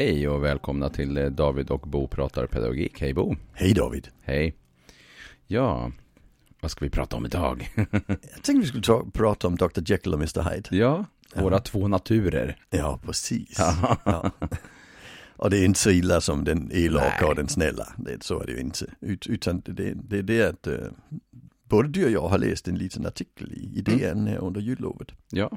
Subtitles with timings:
[0.00, 3.00] Hej och välkomna till eh, David och Bo pratar pedagogik.
[3.00, 3.36] Hej Bo.
[3.52, 4.08] Hej David.
[4.22, 4.56] Hej.
[5.46, 5.92] Ja,
[6.60, 7.72] vad ska vi prata om idag?
[8.06, 9.80] Jag tänkte vi skulle ta, prata om Dr.
[9.86, 10.50] Jekyll och Mr.
[10.50, 10.68] Hyde.
[10.70, 11.04] ja,
[11.34, 12.56] våra två naturer.
[12.70, 13.58] Ja, precis.
[13.58, 14.30] Ja.
[15.36, 17.92] Och det är inte så illa som den elaka och den snälla.
[17.96, 18.86] Det, så är det ju inte.
[19.00, 20.78] Ut, utan det, det är det att eh,
[21.64, 25.08] både du och jag har läst en liten artikel i, i DN här under jullovet.
[25.30, 25.50] Ja,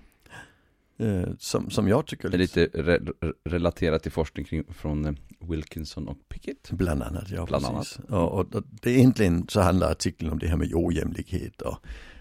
[0.97, 5.05] Eh, som, som jag tycker det är lite re- re- relaterat till forskning kring, från
[5.05, 6.71] eh, Wilkinson och Pickett.
[6.71, 7.99] Bland annat, ja Bland precis.
[8.09, 11.77] Och, och, och det är egentligen så handlar artikeln om det här med ojämlikhet och,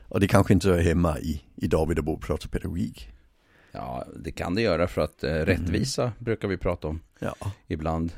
[0.08, 3.08] och det kanske inte hör hemma i, i David och Bo pratar pedagogik.
[3.72, 7.34] Ja, det kan det göra för att eh, rättvisa brukar vi prata om Ja,
[7.66, 8.12] ibland.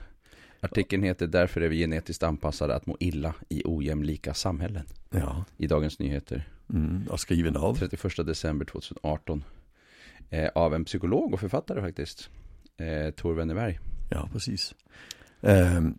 [0.61, 4.87] Artikeln heter Därför är vi genetiskt anpassade att må illa i ojämlika samhällen.
[5.11, 5.45] ja.
[5.57, 6.49] I Dagens Nyheter.
[6.73, 7.75] Mm, och skriven av.
[7.75, 9.45] 31 december 2018.
[10.31, 12.31] Eh, av en psykolog och författare faktiskt.
[12.77, 13.79] Eh, Tor Wennerberg.
[14.11, 14.75] Ja, precis.
[15.43, 15.99] Ehm,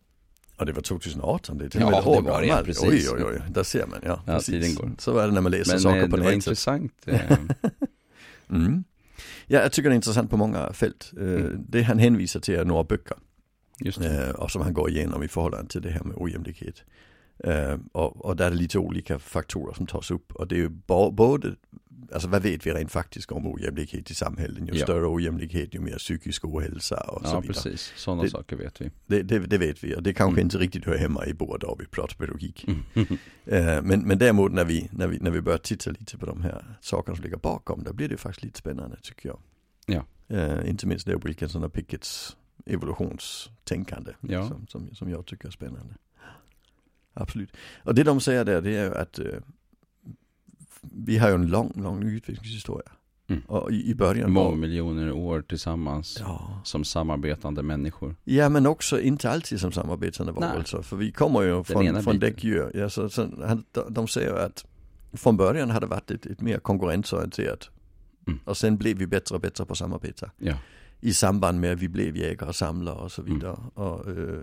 [0.57, 3.11] och det var 2018, det är till och Ja, med år det var det, precis.
[3.11, 4.23] Oj, oj, oj, där ser man, ja.
[4.27, 4.91] Ja, tiden går.
[4.97, 6.35] Så är det när man läser Men saker eh, på det var nätet.
[6.35, 6.93] intressant.
[7.05, 7.31] Eh,
[8.49, 8.83] Mm.
[9.47, 11.11] Ja, jag tycker det är intressant på många fält.
[11.17, 11.65] Eh, Mm.
[11.69, 13.17] Det han hänvisar till är några böcker.
[13.79, 14.27] just det.
[14.27, 16.83] Eh, och som han går igenom i förhållande till det här med ojämlikhet.
[17.43, 20.31] Eh, och, och där är det lite olika faktorer som tas upp.
[20.35, 20.69] Och det är ju
[21.11, 21.55] både,
[22.11, 24.67] alltså vad vet vi rent faktiskt om ojämlikhet i samhället?
[24.67, 24.83] Ju Ja.
[24.85, 27.53] större ojämlikhet, ju mer psykisk ohälsa och så Ja, vidare.
[27.53, 27.93] precis.
[27.95, 28.91] Sådana Det- saker vet vi.
[29.07, 30.45] Det, det, det vet vi och det kanske Mm.
[30.45, 32.65] inte riktigt hör hemma i båda av vi pratar pedagogik.
[32.67, 32.79] Mm.
[33.45, 36.41] Eh, men, men däremot när vi, när, vi, när vi börjar titta lite på de
[36.41, 39.39] här sakerna som ligger bakom, då blir det faktiskt lite spännande tycker jag.
[39.85, 40.05] Ja.
[40.37, 44.47] Eh, inte minst det Wilkinson och Pickets evolutionstänkande Ja.
[44.47, 45.93] som, som, som jag tycker är spännande.
[47.13, 47.49] Absolut.
[47.83, 49.25] Och det de säger där det är ju att eh,
[50.93, 52.91] vi har ju en lång, lång utvecklingshistoria.
[53.27, 53.41] Mm.
[53.47, 58.15] Och i, i början Många miljoner år tillsammans ja, som samarbetande människor.
[58.23, 60.81] Ja men också inte alltid som samarbetande varelser.
[60.81, 62.71] För vi kommer ju från, från däggdjur.
[62.73, 63.27] Ja, så, så,
[63.89, 64.65] de, säger att
[65.13, 67.69] från början hade det varit ett, ett mer konkurrensorienterat.
[68.27, 68.39] Mm.
[68.45, 70.31] Och sen blev vi bättre och bättre på samarbete.
[70.37, 70.53] Ja,
[71.01, 73.33] I samband med att vi blev jägare och samlare och så Mm.
[73.33, 73.57] vidare.
[73.73, 74.39] Och, eh,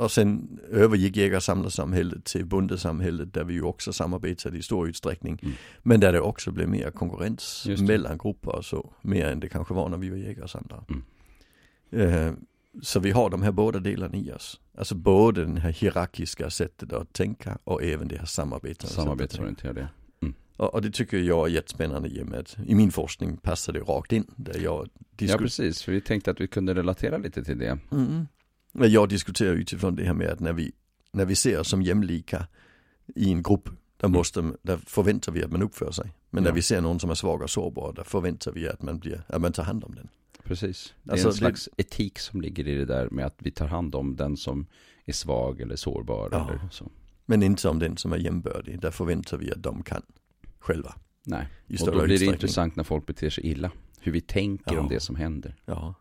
[0.00, 4.88] och sen övergick jägar och samlarsamhället till bondesamhället där vi ju också samarbetade i stor
[4.88, 5.38] utsträckning.
[5.42, 5.54] Mm.
[5.82, 7.80] Men där det också blev mer konkurrens det.
[7.80, 8.92] mellan grupper och så.
[9.02, 10.84] Mer än det kanske var när vi var jägare och samlare.
[10.88, 12.26] Mm.
[12.28, 12.34] Eh,
[12.82, 14.60] så vi har de här båda delarna i oss.
[14.78, 18.90] Alltså både den här hierarkiska sättet att tänka och även det här samarbetet.
[18.90, 19.88] samarbetsorienterade.
[20.56, 23.72] Och, och det tycker jag är jättespännande i och med att i min forskning passar
[23.72, 24.26] det rakt in.
[24.36, 25.82] Där jag Ja, precis.
[25.82, 27.78] För vi tänkte att vi kunde relatera lite till det.
[27.92, 28.26] Mm.
[28.72, 30.72] Jag diskuterar utifrån det här med att när vi,
[31.12, 32.46] när vi ser oss som jämlika
[33.14, 36.12] i en grupp, där, måste, där förväntar vi att man uppför sig.
[36.30, 36.54] Men när Ja.
[36.54, 39.40] vi ser någon som är svag och sårbar, där förväntar vi att man, blir, att
[39.40, 40.08] man tar hand om den.
[40.44, 40.94] Precis.
[41.02, 43.50] Det är Alltså, en det- slags etik som ligger i det där med att vi
[43.50, 44.66] tar hand om den som
[45.04, 46.48] är svag eller sårbar Ja.
[46.50, 46.90] eller så.
[47.26, 50.02] Men inte om den som är jämbördig, där förväntar vi att de kan
[50.58, 50.94] själva.
[51.24, 51.46] Nej,
[51.80, 53.70] och då blir det intressant när folk beter sig illa.
[54.00, 54.80] Hur vi tänker Ja.
[54.80, 55.56] om det som händer.
[55.64, 55.94] Ja.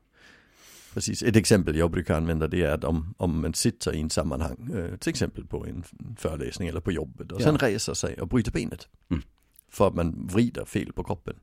[0.93, 4.09] Precis, ett exempel jag brukar använda det är att om, om man sitter i en
[4.09, 5.83] sammanhang, eh, till exempel på en
[6.17, 7.45] föreläsning eller på jobbet och Ja.
[7.45, 8.87] sen reser sig och bryter benet.
[9.09, 9.23] Mm.
[9.69, 11.35] För att man vrider fel på kroppen.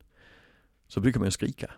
[0.89, 1.71] Så brukar man skrika.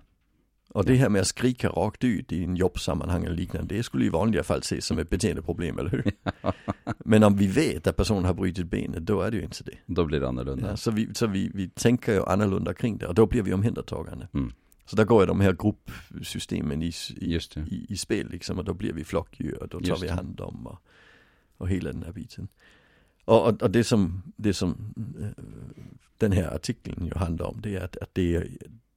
[0.71, 4.05] Och det här med att skrika rakt ut i en jobbsammanhang eller liknande, det skulle
[4.05, 6.12] i vanliga fall ses som ett beteendeproblem, eller hur?
[7.05, 9.79] Men om vi vet att personen har brutit benet, då är det ju inte det.
[9.87, 10.69] Då blir det annorlunda.
[10.71, 13.53] Ja, så vi, så vi, vi tänker ju annorlunda kring det och då blir vi
[13.53, 14.29] omhändertagande.
[14.35, 14.53] Mm.
[14.88, 18.75] Så där går ju de här gruppsystemen i, i, i, i spel liksom och då
[18.75, 19.04] blir vi
[19.53, 20.78] och då tar Just vi hand om och,
[21.56, 22.49] och hela den här biten.
[23.25, 25.44] Och, och, och det som, det som eh,
[26.16, 28.49] den här artikeln ju handlar om det är att, att det, är,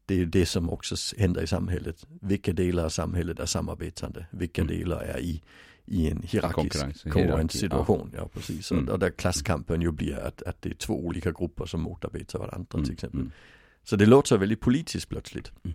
[0.06, 2.08] det är det som också händer i samhället.
[2.22, 4.26] Vilka delar av samhället är samarbetande?
[4.32, 4.78] Vilka Mm.
[4.78, 5.42] delar är i,
[5.86, 8.12] i en hierarkisk Konkurrens, konkurrenssituation?
[8.16, 8.28] Ja.
[8.28, 8.72] precis.
[8.72, 8.88] Mm.
[8.88, 12.40] Och, och där klasskampen ju blir att, att det är två olika grupper som motarbetar
[12.40, 13.20] varandra Mm, till exempel.
[13.20, 13.32] mm.
[13.84, 15.52] Så det låter väldigt politiskt plötsligt.
[15.64, 15.72] Eh,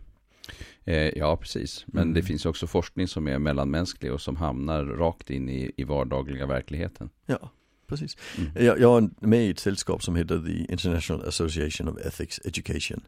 [0.94, 1.84] ja, precis.
[1.86, 2.14] Men Mm.
[2.14, 6.46] det finns också forskning som är mellanmänsklig och som hamnar rakt in i, i vardagliga
[6.46, 7.10] verkligheten.
[7.26, 7.50] Ja,
[7.86, 8.16] precis.
[8.38, 8.50] Mm.
[8.66, 13.00] Jag, jag är med i ett sällskap som heter The International Association of Ethics Education.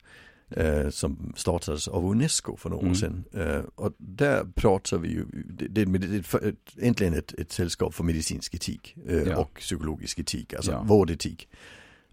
[0.50, 2.92] Eh, som startades av Unesco för några Mm.
[2.92, 3.24] år sedan.
[3.34, 5.24] Eh, och där pratar vi ju,
[5.70, 9.36] det, är egentligen ett, ett sällskap för medicinsk etik eh, Ja.
[9.36, 10.82] och psykologisk etik, alltså Ja.
[10.82, 11.48] vårdetik.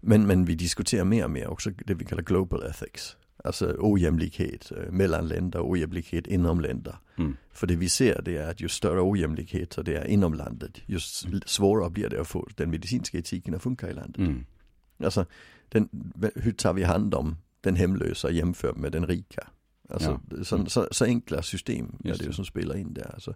[0.00, 3.16] Men, men vi diskuterar mer och mer också det vi kallar global ethics.
[3.46, 6.96] Alltså ojämlikhet eh, mellan länder, ojämlikhet inom länder.
[7.18, 7.36] Mm.
[7.52, 11.40] För det vi ser det är att ju större ojämlikheter det är inom landet, Mm.
[11.46, 14.18] svårare blir det att få den medicinska etiken att funka i landet.
[14.18, 14.46] Mm.
[15.04, 15.26] Alltså,
[15.68, 15.88] den,
[16.34, 19.48] hur tar vi hand om den hemlösa jämfört med den rika?
[19.88, 22.32] Alltså, så, så, så enkla system är det ju det.
[22.32, 23.10] som spelar in där.
[23.14, 23.34] Alltså.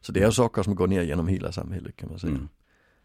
[0.00, 2.32] Så det är saker som går ner genom hela samhället kan man säga.
[2.32, 2.48] Mm.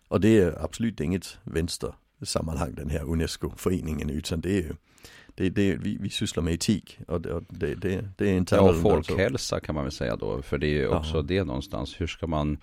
[0.08, 4.74] Och det är absolut inget vänstersammanhang den här UNESCO-föreningen utan det är ju
[5.36, 8.74] det, det, vi, vi sysslar med etik och det, det, det, det är inte Ja,
[8.74, 10.42] folkhälsa kan man väl säga då.
[10.42, 11.22] För det är ju också Ja.
[11.22, 12.02] det någonstans.
[12.02, 12.58] Hur ska man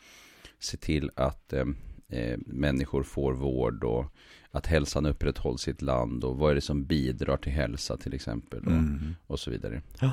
[0.59, 1.65] se till att eh,
[2.09, 4.05] eh, människor får vård och
[4.51, 8.15] att hälsan upprätthålls i ett land och vad är det som bidrar till hälsa till
[8.15, 9.15] exempel och, Mm.
[9.27, 9.83] och så vidare.
[10.01, 10.13] Ja.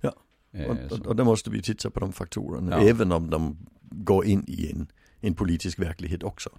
[0.00, 0.12] Ja.
[0.52, 2.88] Eh, Och, och, och där måste vi titta på de faktorerna, Ja.
[2.88, 4.86] även om de går in i en,
[5.20, 6.50] en politisk verklighet också.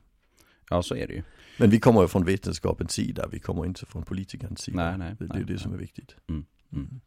[0.70, 1.24] Ja, så är det ju.
[1.58, 4.78] Men vi kommer ju från vetenskapens sida, vi kommer inte från politikernas sida.
[4.78, 5.62] Nej, nej, det, det nej, är det nej.
[5.62, 6.16] som är viktigt.
[6.30, 6.46] Mm.
[6.74, 7.02] Mm.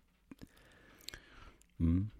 [1.80, 2.10] Mm.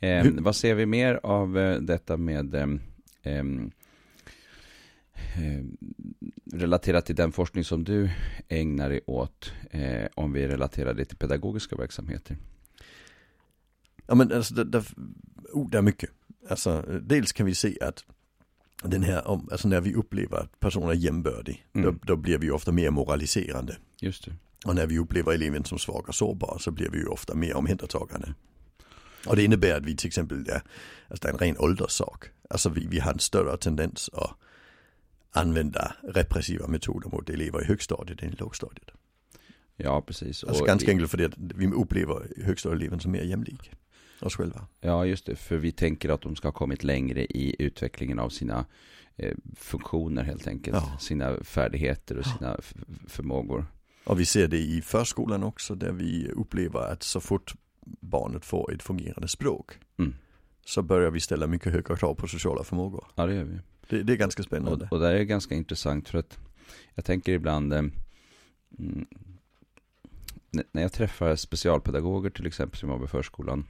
[0.00, 3.44] Eh, vad ser vi mer av eh, detta med eh,
[6.52, 8.10] relaterat till den forskning som du
[8.48, 12.36] ägnar dig åt eh, om vi relaterar det till pedagogiska verksamheter?
[14.06, 14.84] Ja men alltså det, det,
[15.52, 16.10] oh, det är mycket.
[16.48, 18.04] Alltså dels kan vi se att
[18.90, 21.86] den här, om, alltså när vi upplever att personen är jämbördig, Mm.
[21.86, 23.76] då, då blir vi ofta mer moraliserande.
[24.00, 24.32] Just det.
[24.64, 27.54] Och när vi upplever eleven som svag och sårbar så blir vi ju ofta mer
[27.56, 28.34] omhändertagande.
[29.26, 30.60] Och det innebär att vi till exempel, ja,
[31.08, 32.24] alltså det är en ren ålderssak.
[32.50, 34.30] Alltså vi, vi har en större tendens att
[35.30, 38.90] använda repressiva metoder mot elever i högstadiet än i lågstadiet.
[39.76, 40.44] Ja, precis.
[40.44, 43.70] Alltså Och ganska enkelt för att vi upplever högstadieeleven som mer jämlik
[44.24, 44.66] oss själva.
[44.80, 45.36] Ja, just det.
[45.36, 48.64] För vi tänker att de ska ha kommit längre i utvecklingen av sina
[49.16, 50.76] eh, funktioner helt enkelt.
[50.76, 50.98] Ja.
[51.00, 52.60] Sina färdigheter och sina
[53.08, 53.66] förmågor.
[54.04, 57.54] Och vi ser det i förskolan också där vi upplever att så fort
[57.86, 60.14] barnet får ett fungerande språk Mm.
[60.66, 63.06] så börjar vi ställa mycket högre krav på sociala förmågor.
[63.14, 63.58] Ja, det gör vi.
[63.88, 64.84] Det, det är ganska spännande.
[64.84, 66.38] Och, och det är ganska intressant för att
[66.94, 67.78] jag tänker ibland eh,
[68.78, 69.06] mm,
[70.72, 73.66] när jag träffar specialpedagoger till exempel som jobbar i förskolan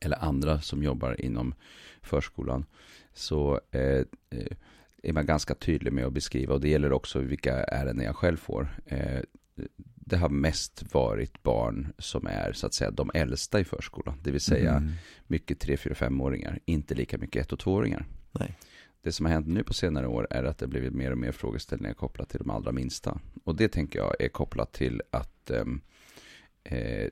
[0.00, 1.54] eller andra som jobbar inom
[2.02, 2.64] förskolan
[3.14, 3.80] så eh,
[4.30, 4.56] eh,
[5.02, 8.36] är man ganska tydlig med att beskriva och det gäller också vilka ärenden jag själv
[8.36, 8.68] får.
[8.86, 9.20] Eh,
[9.94, 14.30] det har mest varit barn som är så att säga de äldsta i förskolan, det
[14.30, 14.92] vill säga Mm.
[15.26, 18.06] mycket 3, 4, 5-åringar, inte lika mycket 1 och 2-åringar.
[18.32, 18.58] Nej.
[19.02, 21.32] Det som har hänt nu på senare år är att det blivit mer och mer
[21.32, 23.20] frågeställningar kopplat till de allra minsta.
[23.44, 25.80] Och det tänker jag är kopplat till att ehm,
[26.64, 27.08] eh,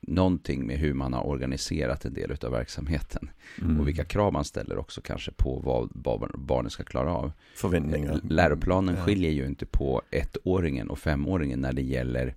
[0.00, 3.30] någonting med hur man har organiserat en del av verksamheten.
[3.60, 3.80] Mm.
[3.80, 7.32] Och vilka krav man ställer också kanske på vad, vad barnen ska klara av.
[7.54, 8.20] förväntningar.
[8.22, 9.04] Läroplanen Ja.
[9.04, 12.34] skiljer ju inte på ettåringen och femåringen när det gäller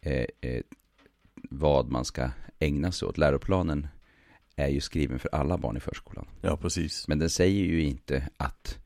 [0.00, 0.62] eh, eh,
[1.50, 3.18] vad man ska ägna sig åt.
[3.18, 3.86] Läroplanen
[4.56, 6.26] är ju skriven för alla barn i förskolan.
[6.40, 7.08] Ja, precis.
[7.08, 8.78] Men den säger ju inte att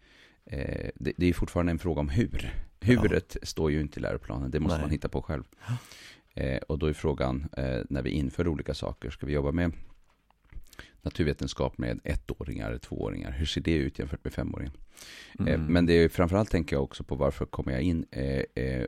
[0.44, 2.52] eh, det, det är fortfarande en fråga om hur.
[2.81, 4.84] Huvudet står ju inte i läroplanen, det måste Nej.
[4.84, 5.44] man hitta på själv.
[6.34, 9.73] Eh, och då är frågan, eh, när vi inför olika saker, ska vi jobba med
[11.02, 13.31] naturvetenskap med ettåringar eller tvååringar?
[13.31, 14.73] Hur ser det ut jämfört med femåringar?
[15.38, 15.64] Eh, Mm.
[15.73, 18.05] Men det är framförallt tänker jag också på varför kommer jag in.
[18.11, 18.84] Eh, eh,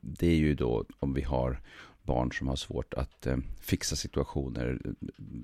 [0.00, 1.60] det är ju då om vi har
[2.02, 4.80] barn som har svårt att eh, fixa situationer,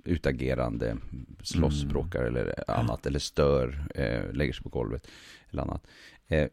[0.04, 0.96] utagerande,
[1.42, 1.96] slåss, Mm.
[2.12, 5.06] eller annat, eller stör, eh, lägger sig på golvet
[5.50, 5.86] eller annat.
[6.28, 6.48] Eh,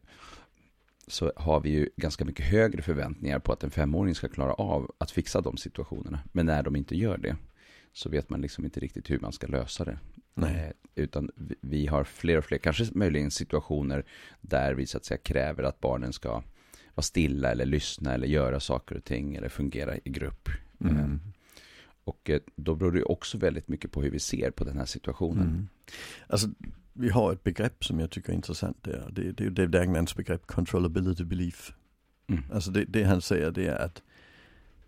[1.07, 4.91] så har vi ju ganska mycket högre förväntningar på att en femåring ska klara av
[4.97, 6.19] att fixa de situationerna.
[6.31, 7.35] Men när de inte gör det
[7.93, 9.99] så vet man liksom inte riktigt hur man ska lösa det.
[10.33, 10.65] Nej.
[10.65, 11.29] Eh, Utan
[11.61, 14.05] vi- har fler och fler, kanske möjligen situationer
[14.41, 16.29] där vi så att säga kräver att barnen ska
[16.95, 20.49] vara stilla eller lyssna eller göra saker och ting eller fungera i grupp.
[20.49, 21.19] Eh, Mm.
[22.03, 24.85] Och eh, då beror det också väldigt mycket på hur vi ser på den här
[24.85, 25.47] situationen.
[25.47, 25.67] Mm.
[26.27, 26.47] Alltså,
[26.93, 29.09] vi har ett begrepp som jag tycker är intressant där.
[29.11, 31.73] Det, det är Dave Dagnans begrepp controllability belief.
[32.29, 32.43] Mm.
[32.53, 34.01] Alltså det, det han säger det är att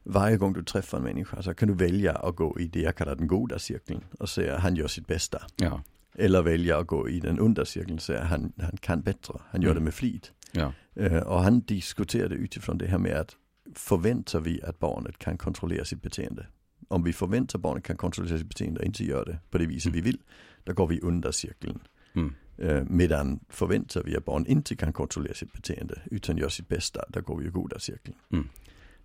[0.04, 2.96] varje gång du träffar en människa så kan du välja att gå i det jag
[2.96, 5.42] kallar den goda cirkeln och säga han gör sitt bästa.
[5.56, 5.82] Ja,
[6.16, 9.62] Eller välja att gå i den onda cirkeln och säga han, han kan bättre, han
[9.62, 9.82] gör Mm.
[9.82, 10.32] det med flit.
[10.52, 13.36] ja, Eh, och han diskuterade utifrån det här med att
[13.76, 16.48] förväntar vi att barnet kan kontrollera sitt beteende.
[16.88, 19.86] Om vi förväntar barnet kan kontrollera sitt beteende och inte gör det på det viset
[19.86, 19.96] Mm.
[19.96, 20.18] vi vill,
[20.64, 21.80] då går vi under cirkeln.
[22.16, 22.34] Mm.
[22.58, 27.06] Eh, medan förväntar vi att barn inte kan kontrollera sitt beteende utan gör sitt bästa,
[27.10, 28.18] då går vi i goda cirkeln.
[28.32, 28.50] Mm.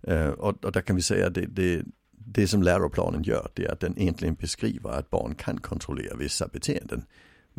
[0.02, 3.64] Eh, och, och där kan vi säga att det, det, det som läroplanen gör, det
[3.64, 7.04] är att den egentligen beskriver att barn kan kontrollera vissa beteenden.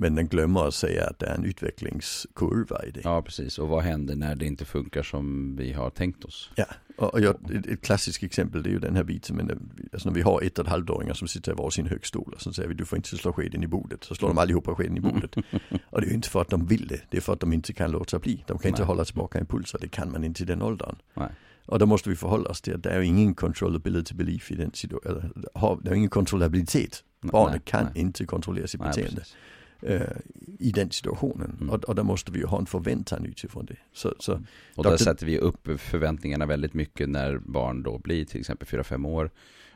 [0.01, 3.01] Men den glömmer att säga att det är en utvecklingskurva i det.
[3.03, 3.59] ja, precis.
[3.59, 6.51] Och vad händer när det inte funkar som vi har tänkt oss?
[6.55, 6.65] Ja,
[6.97, 7.35] och, jag,
[7.67, 10.59] ett, klassiskt exempel det är ju den här biten, men alltså när vi har ett
[10.59, 13.09] och ett halvt-åringar som sitter i varsin högstol och så säger vi du får inte
[13.09, 15.35] slå skeden i bordet, så slår de allihopa skeden i bordet.
[15.89, 17.53] och det är ju inte för att de vill det, det är för att de
[17.53, 18.43] inte kan låta bli.
[18.47, 18.87] De kan inte Nej.
[18.87, 20.95] hålla tillbaka impulser, det kan man inte i den åldern.
[21.13, 21.29] Nej.
[21.65, 24.71] Och då måste vi förhålla oss till att det är ingen controllability belief i den
[24.73, 25.33] situationen.
[25.83, 27.03] Det är ingen kontrollabilitet.
[27.21, 28.01] Barnet kan nej.
[28.01, 29.35] inte kontrollera sitt beteende precis.
[29.81, 30.01] Eh,
[30.59, 31.57] i den situationen.
[31.61, 31.69] Mm.
[31.69, 33.77] Och, och där måste vi ju ha en förväntan utifrån det.
[33.93, 34.41] Så, så
[34.75, 34.97] Och där Dr.
[34.97, 39.31] sätter vi upp förväntningarna väldigt mycket när barn då blir till exempel 4-5 år.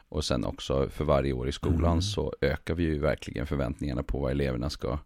[0.09, 2.01] Och sen också för varje år i skolan Mm.
[2.01, 4.99] så ökar vi ju verkligen förväntningarna på vad eleverna ska,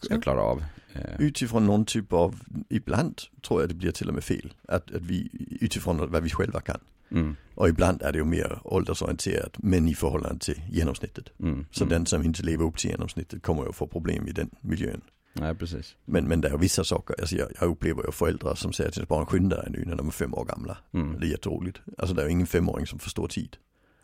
[0.00, 0.64] ska klara av.
[0.92, 4.52] Eh, utifrån någon typ av, ibland tror jag det blir till och med fel.
[4.68, 6.80] Att, att vi, utifrån vad vi själva kan.
[7.10, 11.24] Mm, Och ibland är det ju mer åldersorienterat, men i förhållande till genomsnittet.
[11.40, 11.90] mm, Så mm.
[11.92, 15.00] den som inte lever upp till genomsnittet kommer ju få problem i den miljön.
[15.32, 15.96] Nej, precis.
[16.04, 18.90] Men, men det är ju vissa saker, alltså jag, jag upplever ju föräldrar som säger
[18.90, 20.78] till sina barn skynda er nu när de är fem år gamla.
[20.94, 21.20] Mm.
[21.20, 21.80] Det är jätteroligt.
[21.98, 23.56] Alltså det är ju ingen femåring som förstår tid.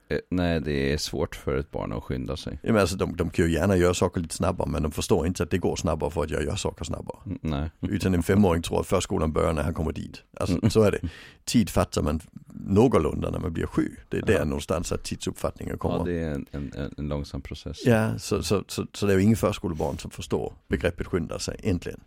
[0.09, 2.59] Eh, Nej, det är svårt för ett barn att skynda sig.
[2.63, 5.27] Ja, men alltså de, de kan ju gärna göra saker lite snabbare men de förstår
[5.27, 7.19] inte att det går snabbare för att jag gör saker snabbare.
[7.27, 7.71] Mm, Nej.
[7.81, 10.23] Utan en femåring tror att förskolan börjar när han kommer dit.
[10.37, 10.71] Alltså Mm.
[10.71, 10.99] så är det.
[11.45, 12.21] Tid fattar man
[12.55, 13.97] någorlunda när man blir sju.
[14.09, 14.45] Det är där Ja.
[14.45, 15.99] någonstans att tidsuppfattningen kommer.
[15.99, 17.79] Ja, det är en, en, en- en långsam process.
[17.87, 21.61] Ja, så, så, så, så det är ju ingen förskolebarn som förstår begreppet skynda sig,
[21.63, 22.01] äntligen.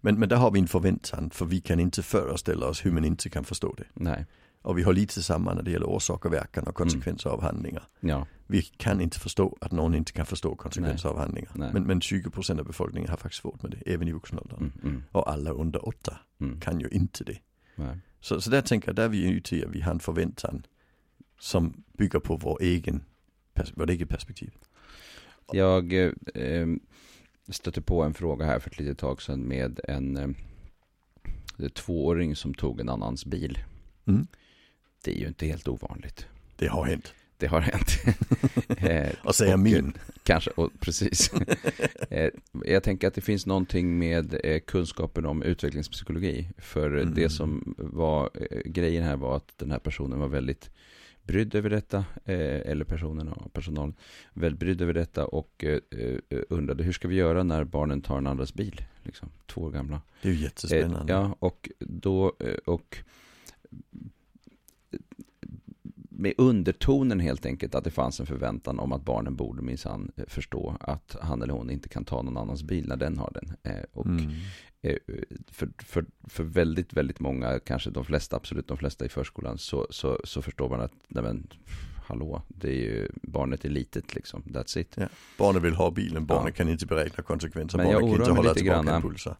[0.00, 3.04] Men, men där har vi en förväntan, för vi kan inte föreställa oss hur man
[3.04, 3.84] inte kan förstå det.
[3.94, 4.26] Nej.
[4.66, 7.82] Och vi har lite samma när det gäller orsak och verkan och konsekvenser av handlingar.
[8.00, 8.26] Ja.
[8.46, 11.50] Vi kan inte förstå att någon inte kan förstå konsekvenser av handlingar.
[11.54, 11.70] Nej.
[11.72, 14.56] Men, men 20% av befolkningen har faktiskt svårt med det, även i vuxen ålder.
[14.56, 16.60] Mm, mm, Och alla under åtta mm.
[16.60, 17.38] kan ju inte det.
[17.76, 17.98] Nej.
[18.20, 20.66] Så, så där tänker jag, där är vi ute i att vi har en förväntan
[21.40, 23.04] som bygger på vår egen,
[23.74, 24.52] vårt eget perspektiv.
[25.52, 26.66] Jag eh, eh,
[27.48, 30.16] stötte på en fråga här för ett litet tag sedan med en
[31.58, 33.58] eh, tvååring som tog en annans bil.
[34.06, 34.26] Mm.
[35.04, 36.26] Det är ju inte helt ovanligt.
[36.56, 37.14] Det har hänt.
[37.36, 37.88] Det har hänt.
[38.78, 39.92] Eh, Och säga och, min.
[40.22, 41.30] Kanske, och, precis.
[42.10, 42.30] Eh,
[42.64, 46.48] jag tänker att det finns någonting med eh, kunskapen om utvecklingspsykologi.
[46.58, 47.14] För Mm.
[47.14, 48.30] det som var
[48.64, 50.70] grejen här var att den här personen var väldigt
[51.22, 53.94] brydd över detta, eller personen och personalen,
[54.32, 55.64] väldigt brydd över detta och
[56.48, 60.00] undrade hur ska vi göra när barnen tar en andras bil, liksom, två år gamla.
[60.22, 61.12] Det är ju jättespännande.
[61.12, 62.32] Ja, och då,
[62.64, 62.98] och
[66.18, 70.24] med undertonen helt enkelt att det fanns en förväntan om att barnen borde minsann eh,
[70.28, 73.56] förstå att han eller hon inte kan ta någon annans bil när den har den.
[73.74, 74.30] Eh, Och Mm.
[74.82, 74.96] eh,
[75.50, 79.86] för, för, för väldigt, väldigt många, kanske de flesta, absolut de flesta i förskolan, så,
[79.90, 81.46] så, så förstår man att, nej men,
[82.06, 84.96] hallå, det är ju, barnet är litet liksom, that's it.
[85.38, 86.52] Barnen vill ha bilen, barnen Ja.
[86.52, 89.36] kan inte beräkna konsekvenser, Men jag barnen kan inte hålla tillbaka impulser.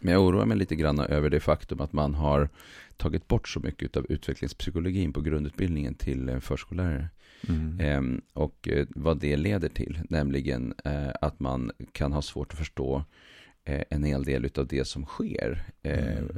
[0.00, 2.48] Men jag oroar mig lite grann över det faktum att man har
[2.96, 7.08] tagit bort så mycket av utvecklingspsykologin på grundutbildningen till eh, förskollärare.
[7.48, 7.80] Mm.
[7.80, 12.58] Ehm, och eh, vad det leder till, nämligen eh, att man kan ha svårt att
[12.58, 13.04] förstå
[13.64, 15.64] eh, en hel del av det som sker.
[15.82, 16.28] Eh, Mm.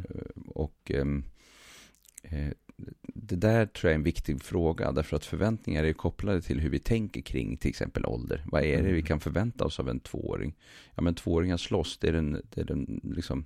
[0.46, 1.24] Och ehm,
[2.22, 2.48] eh,
[3.02, 6.70] det där tror jag är en viktig fråga, därför att förväntningar är kopplade till hur
[6.70, 8.44] vi tänker kring till exempel ålder.
[8.46, 9.02] Vad är det vi Mm.
[9.02, 10.54] kan förvänta oss av en tvååring?
[10.94, 13.44] Ja, men tvååringar slåss, det är den, det är den, liksom,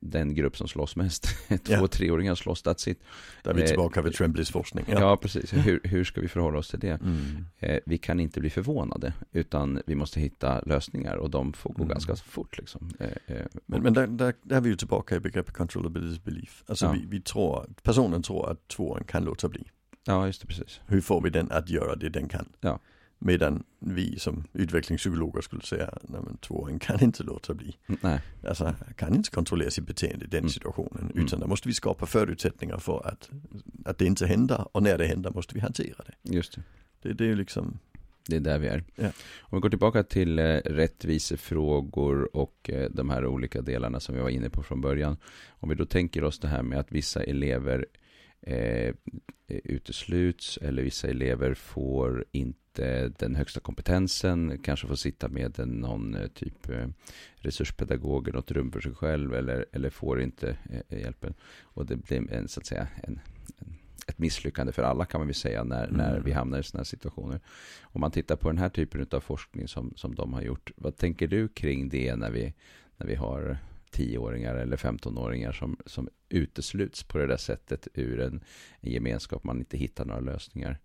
[0.00, 1.22] den grupp som slåss mest.
[1.48, 1.82] Två Ja.
[1.82, 3.00] och treåringar slåss, that's it.
[3.42, 4.84] Där är vi Eh, tillbaka vid Tremblays forskning.
[4.88, 5.52] Ja, precis.
[5.52, 7.00] Hur, hur ska vi förhålla oss till det?
[7.02, 7.46] Mm.
[7.58, 11.82] Eh, vi kan inte bli förvånade, utan vi måste hitta lösningar och de får gå
[11.82, 11.88] Mm.
[11.88, 12.58] ganska fort.
[12.58, 12.90] Liksom.
[13.00, 13.06] Eh,
[13.36, 16.64] eh, Men, men där, där, där är vi ju tillbaka i begreppet controllability belief.
[16.66, 16.92] Alltså Ja.
[16.92, 19.64] vi, vi tror, personen tror att tvåan kan låta bli.
[20.04, 20.80] ja, just det, precis.
[20.86, 22.48] Hur får vi den att göra det den kan?
[22.60, 22.78] Ja.
[23.24, 27.76] Medan vi som utvecklingspsykologer skulle säga, nej men tvåan kan inte låta bli.
[27.86, 30.50] Nej, Alltså kan inte kontrollera sitt beteende i den Mm.
[30.50, 31.10] situationen.
[31.12, 31.24] Mm.
[31.26, 33.30] Utan där måste vi skapa förutsättningar för att,
[33.84, 34.66] att det inte händer.
[34.72, 36.34] Och när det händer måste vi hantera det.
[36.34, 36.62] just det.
[37.02, 37.78] Det, det är ju liksom,
[38.28, 38.84] Det är där vi är.
[38.96, 39.10] Ja.
[39.40, 44.20] Om vi går tillbaka till eh, rättvisefrågor och eh, de här olika delarna som vi
[44.20, 45.16] var inne på från början.
[45.48, 47.86] Om vi då tänker oss det här med att vissa elever
[48.42, 48.94] eh,
[49.46, 56.14] utesluts eller vissa elever får inte den högsta kompetensen, kanske får sitta med en, någon
[56.14, 56.88] eh, typ eh,
[57.36, 60.56] resurspedagog i något rum för sig själv eller, eller får inte
[60.88, 61.34] eh, hjälpen.
[61.62, 63.20] Och det blir en, så att säga en,
[63.58, 63.74] en,
[64.06, 65.96] ett misslyckande för alla kan man väl säga när, Mm.
[65.96, 67.40] när vi hamnar i sådana här situationer.
[67.82, 70.96] Om man tittar på den här typen av forskning som, som de har gjort, vad
[70.96, 72.54] tänker du kring det när vi,
[72.96, 73.58] när vi har
[73.92, 78.44] 10-åringar eller 15-åringar som, som utesluts på det där sättet ur en,
[78.80, 80.78] en gemenskap, man inte hittar några lösningar.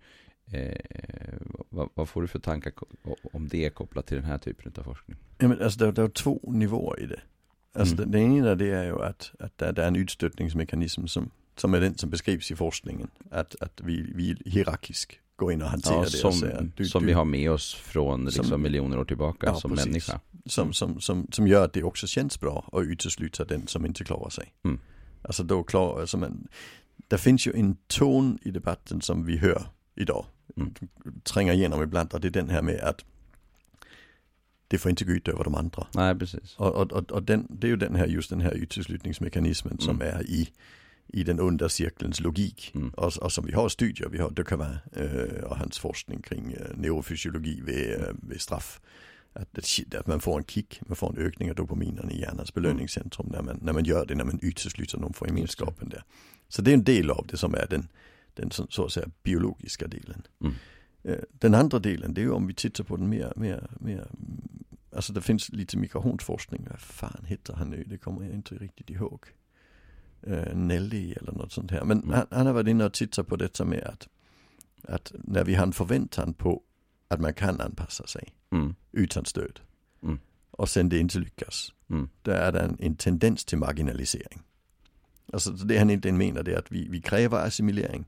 [0.51, 0.77] Eh,
[1.69, 2.73] vad, vad får du för tankar
[3.33, 5.17] om det kopplat till den här typen av forskning?
[5.37, 7.19] ja, men alltså det, det är två nivåer i det.
[7.73, 8.11] Alltså Mm.
[8.11, 11.73] det, det ena det är ju att, att det, det är en utstötningsmekanism som, som
[11.73, 13.07] är den som beskrivs i forskningen.
[13.31, 16.85] Att, att vi, vi hierarkisk går in och hanterar Ja, det som och säger, du,
[16.85, 19.85] som du, vi har med oss från liksom, Som- miljoner år tillbaka Ja, som precis.
[19.85, 20.19] människa.
[20.45, 24.03] som, som, som, som gör att det också känns bra och utesluter den som inte
[24.03, 24.53] klarar sig.
[24.65, 24.79] Mm.
[25.21, 26.47] Alltså då klarar, alltså man,
[27.07, 29.63] det finns ju en ton i debatten som vi hör
[29.95, 30.25] idag.
[30.57, 30.73] Mm.
[31.23, 33.05] Tränger igenom ibland och det är den här med att
[34.67, 35.87] det får inte gå ut över de andra.
[35.95, 36.55] Nej, precis.
[36.57, 40.01] Och, och, och, och den, det är ju den här, just den här uteslutningsmekanismen som
[40.01, 40.15] Mm.
[40.17, 40.49] är i,
[41.07, 42.71] i den onda cirkelns logik.
[42.75, 42.89] Mm.
[42.89, 46.75] Och, och som vi har studier, vi har Ducavin eh, och hans forskning kring eh,
[46.75, 48.81] neurofysiologi vid, eh, vid straff.
[49.33, 49.57] Att,
[49.95, 53.41] att, man får en kick, man får en ökning av dopaminen i hjärnans belöningscentrum när
[53.41, 56.03] man, när man gör det, när man utesluter någon från gemenskapen där.
[56.47, 57.87] Så det är en del av det som är den,
[58.33, 60.23] den så, så att säga biologiska delen.
[60.41, 60.53] Mm.
[61.31, 64.07] Den andra delen, det är ju om vi tittar på den mer, mer, mer
[64.97, 67.83] Alltså det finns lite migrationsforskning, vad fan heter han nu?
[67.87, 69.25] Det kommer jag inte riktigt ihåg.
[70.27, 71.83] Uh, Nelly eller något sånt här.
[71.83, 74.07] Men han, han har varit inne och tittat på detta med att,
[74.83, 76.61] att när vi har en förväntan på
[77.07, 78.75] att man kan anpassa sig Mm.
[78.91, 79.59] utan stöd.
[80.03, 80.19] Mm.
[80.51, 81.73] Och sen det inte lyckas.
[81.89, 82.09] Mm.
[82.21, 84.41] Då är det en, en tendens till marginalisering.
[85.33, 88.05] Alltså så det han egentligen menar det är att vi, vi kräver assimilering.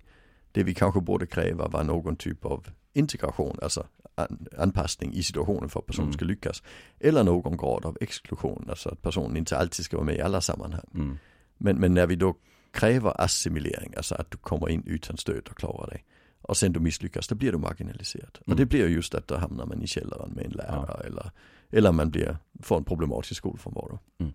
[0.52, 5.70] Det vi kanske borde kräva var någon typ av integration, alltså an, anpassning i situationen
[5.70, 6.14] för att personen Mm.
[6.14, 6.64] ska lyckas.
[7.00, 10.42] Eller någon grad av exklusion, alltså att personen inte alltid ska vara med i alla
[10.42, 10.90] sammanhang.
[10.94, 11.18] Mm.
[11.60, 12.36] Men, men när vi då
[12.72, 16.06] kräver assimilering, alltså att du kommer in utan stöd och klarar dig.
[16.42, 18.38] Och sen du misslyckas, då blir du marginaliserad.
[18.42, 18.58] Och Mm.
[18.58, 21.32] det blir just att då hamnar man i källaren med en lärare eller,
[21.72, 24.00] eller man blir, får en problematisk skolfrånvaro.
[24.20, 24.34] Mm.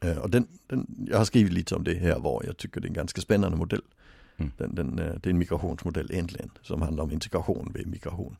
[0.00, 2.86] Eh, och den, den, jag har skrivit lite om det här var, jag tycker det
[2.86, 3.82] är en ganska spännande modell.
[4.36, 4.52] Mm.
[4.58, 8.36] Den, den, eh, det är en migrationsmodell egentligen, som handlar om integration vid migration.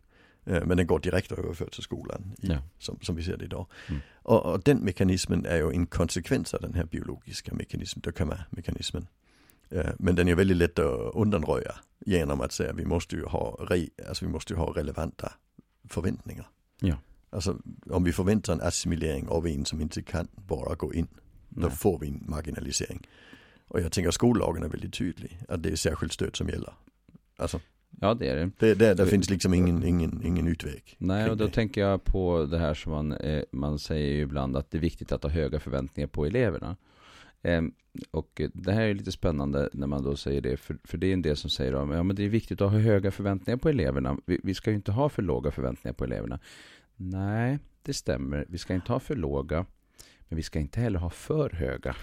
[0.46, 2.58] Eh, Men den går direkt överfört till skolan, i, Ja.
[2.78, 3.66] som, som vi ser det idag.
[3.88, 4.00] Mm.
[4.14, 9.06] Och, och den mekanismen är ju en konsekvens av den här biologiska mekanismen, Ducama-mekanismen.
[9.70, 11.74] Eh, Men den är väldigt lätt att undanröja
[12.06, 15.32] genom att säga vi måste ju ha, re, alltså vi måste ha relevanta
[15.88, 16.46] förväntningar.
[16.80, 16.96] Ja.
[17.30, 17.58] Alltså
[17.90, 21.06] om vi förväntar en assimilering av en som inte kan bara gå in,
[21.48, 21.76] då Nej.
[21.76, 23.06] får vi en marginalisering.
[23.68, 26.72] Och jag tänker skollagen är väldigt tydlig, att det är särskilt stöd som gäller.
[27.36, 27.60] Alltså,
[28.00, 28.50] Ja, det är det.
[28.58, 30.96] det, det, där finns liksom ingen, ingen, ingen utväg.
[30.98, 31.52] Nej, och då det.
[31.52, 34.82] tänker jag på det här som man, eh, man säger ju ibland att det är
[34.82, 36.76] viktigt att ha höga förväntningar på eleverna.
[37.42, 37.72] Ehm,
[38.10, 41.06] och eh, det här är lite spännande när man då säger det, för, för det
[41.06, 43.58] är en del som säger att ja, men det är viktigt att ha höga förväntningar
[43.58, 44.16] på eleverna.
[44.26, 46.38] Vi, vi ska ju inte ha för låga förväntningar på eleverna.
[46.96, 48.44] Nej, det stämmer.
[48.48, 49.66] Vi ska inte ha för låga,
[50.28, 51.96] men vi ska inte heller ha för höga.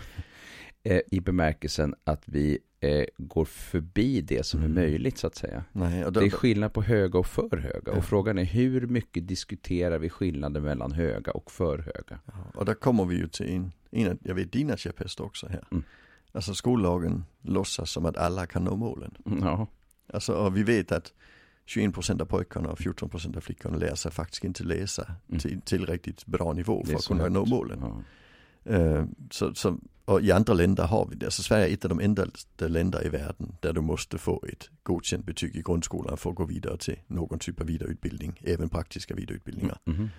[0.83, 4.71] Eh, I bemärkelsen att vi eh, går förbi det som Mm.
[4.71, 5.63] är möjligt, så att säga.
[5.71, 7.81] Nej, då, Det är skillnad på höga och för höga.
[7.85, 7.97] Ja.
[7.97, 12.19] Och frågan är hur mycket diskuterar vi skillnaden mellan höga och för höga?
[12.25, 15.47] Ja, och där kommer vi ju till en, en av, jag vet dina käpphästar också
[15.47, 15.63] här.
[15.71, 15.83] Mm.
[16.31, 19.15] Alltså skollagen låtsas som att alla kan nå målen.
[19.41, 19.67] Ja,
[20.13, 21.13] Alltså och vi vet att
[21.67, 25.39] 21% av pojkarna och 14% av flickorna lär sig faktiskt inte läsa Mm.
[25.39, 27.33] till tillräckligt bra nivå för att kunna högt.
[27.33, 27.79] nå målen.
[27.81, 28.03] Ja.
[28.73, 29.77] Eh, så, så,
[30.09, 31.25] och i andra länder har vi det.
[31.25, 32.25] Alltså Sverige är ett av de enda
[32.57, 36.45] länder i världen där du måste få ett godkänt betyg i grundskolan för att gå
[36.45, 39.77] vidare till någon typ av vidareutbildning, även praktiska vidareutbildningar.
[39.85, 40.09] Mhm.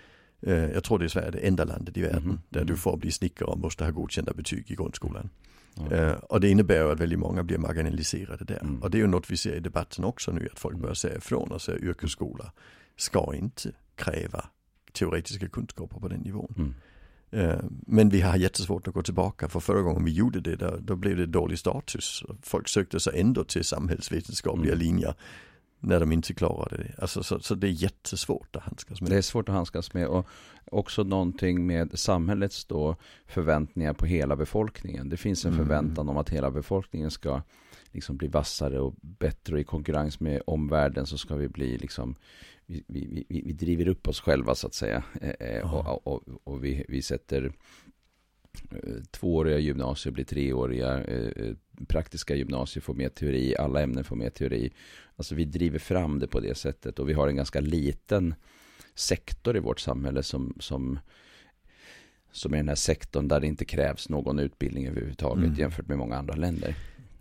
[0.42, 2.79] Eh, Jag tror det är Sverige det enda landet i världen Mhm, där du mhm.
[2.81, 5.31] får bli snickare och måste ha godkända betyg i grundskolan.
[5.74, 5.90] Ja.
[5.96, 8.61] Eh, Och det innebär ju att väldigt många blir marginaliserade där.
[8.62, 8.83] Mm.
[8.83, 10.83] Och det är ju något vi ser i debatten också nu, att folk Mm.
[10.83, 12.53] börjar säga ifrån och säga yrkesskola
[12.96, 14.44] ska inte kräva
[14.92, 16.74] teoretiska kunskaper på den nivån.
[17.31, 20.97] Eh, Men vi har jättesvårt att gå tillbaka, för förra gången vi gjorde det, då
[20.97, 22.23] blev det dålig status.
[22.43, 24.85] Folk sökte sig ändå till samhällsvetenskapliga Mm.
[24.87, 25.14] linjer
[25.83, 26.95] när de inte klarade det.
[27.03, 29.11] Alltså, så, så det är jättesvårt att handskas med.
[29.11, 30.27] Det är svårt att handskas med och
[30.73, 35.09] också någonting med samhällets då förväntningar på hela befolkningen.
[35.09, 35.66] Det finns en Mm.
[35.66, 37.43] förväntan om att hela befolkningen ska
[37.93, 42.14] liksom bli vassare och bättre och i konkurrens med omvärlden så ska vi bli liksom
[42.70, 46.22] vi, vi, vi, vi driver upp oss själva så att säga eh, eh, och, och,
[46.44, 47.52] och vi, vi sätter
[48.70, 51.54] eh, tvååriga gymnasier blir treåriga eh, eh,
[51.88, 54.72] praktiska gymnasier får mer teori alla ämnen får mer teori
[55.16, 58.35] alltså vi driver fram det på det sättet och vi har en ganska liten
[58.94, 60.98] sektor i vårt samhälle som, som,
[62.33, 65.59] som är den här sektorn där det inte krävs någon utbildning överhuvudtaget Mm.
[65.59, 66.74] jämfört med många andra länder.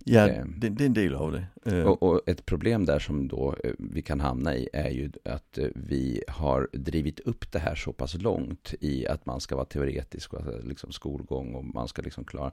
[0.05, 0.45] Ja, Eh.
[0.57, 1.45] det, det är en del av det.
[1.65, 5.11] Eh, Och, och ett problem där som då eh, vi kan hamna i är ju
[5.25, 9.55] att eh, vi har drivit upp det här så pass långt i att man ska
[9.55, 12.51] vara teoretisk och alltså liksom skolgång och man ska liksom klara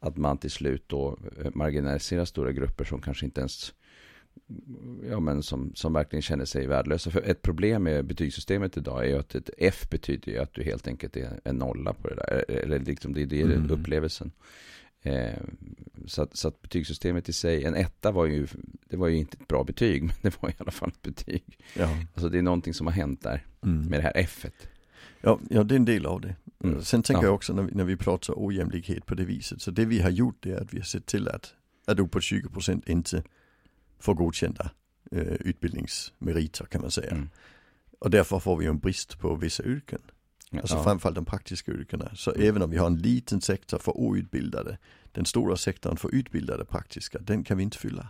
[0.00, 3.74] att man till slut då eh, marginaliserar stora grupper som kanske inte ens
[5.10, 7.10] ja men som, som verkligen känner sig värdelösa.
[7.10, 10.62] För ett problem med betygssystemet idag är ju att ett F betyder ju att du
[10.62, 12.44] helt enkelt är en nolla på det där.
[12.50, 13.70] Eller liksom det är det Mm.
[13.70, 14.32] upplevelsen.
[15.02, 15.38] Eh,
[16.06, 18.46] så, att, så att betygssystemet i sig, en etta var ju,
[18.88, 21.58] det var ju inte ett bra betyg, men det var i alla fall ett betyg.
[21.76, 21.88] ja.
[22.14, 23.86] Alltså det är någonting som har hänt där Mm.
[23.86, 24.46] med det här F.
[25.20, 26.36] Ja, ja, det är en del av det.
[26.64, 26.82] Mm.
[26.82, 27.26] Sen tänker Ja.
[27.28, 30.10] jag också när vi, när vi pratar ojämlikhet på det viset, så det vi har
[30.10, 31.54] gjort det är att vi har sett till att
[31.84, 33.22] att uppåt 20% inte
[33.98, 34.70] får godkända
[35.10, 37.10] eh, utbildningsmeriter kan man säga.
[37.10, 37.28] Mm.
[37.98, 40.00] Och därför får vi en brist på vissa yrken.
[40.60, 40.84] Alltså ja.
[40.84, 42.10] framförallt de praktiska yrkena.
[42.14, 42.48] Så Mm.
[42.48, 44.78] även om vi har en liten sektor för outbildade,
[45.12, 48.08] den stora sektorn för utbildade praktiska, den kan vi inte fylla.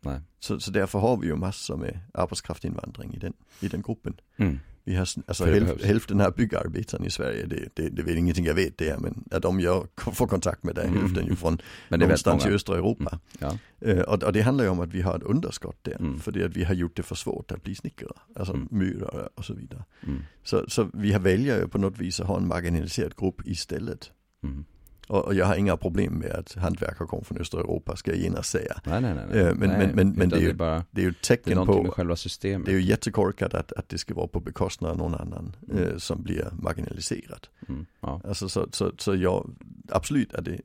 [0.00, 0.20] Nej.
[0.38, 4.20] Så, så därför har vi ju massor med arbetskraftinvandring i den, i den gruppen.
[4.36, 4.58] Mm.
[4.84, 8.54] Vi har, alltså hälf, hälften av byggarbetarna i Sverige, det, det, det är ingenting jag
[8.54, 11.00] vet det är, men att de gör, får kontakt med det, Mm.
[11.00, 11.52] hälften ju från
[11.88, 13.18] Men det är någonstans i östra Europa.
[13.38, 13.58] Ja.
[13.80, 16.20] Eh, och, och det handlar ju om att vi har ett underskott där, Mm.
[16.20, 18.68] för det att vi har gjort det för svårt att bli snickare, alltså Mm.
[18.70, 19.84] myrare och så vidare.
[20.06, 20.22] Mm.
[20.44, 24.10] Så, så vi har väljer ju på något vis att ha en marginaliserad grupp istället.
[24.44, 24.64] Mm.
[25.08, 28.50] Och, jag har inga problem med att hantverkare kommer från östra Europa, ska jag genast
[28.50, 28.80] säga.
[28.84, 29.38] Nej, nej, nej.
[29.40, 31.32] Eh, men- nej, men- men- men det är ju- bara, Det är ju ett det
[31.34, 32.66] är tecken på, med själva systemet.
[32.66, 35.82] det är ju jättekorkat att, att det ska vara på bekostnad av någon annan Mm.
[35.84, 37.46] eh, som blir marginaliserad.
[37.68, 37.86] Mm.
[38.00, 39.50] Ja, Alltså så, så, så jag,
[39.88, 40.60] absolut att det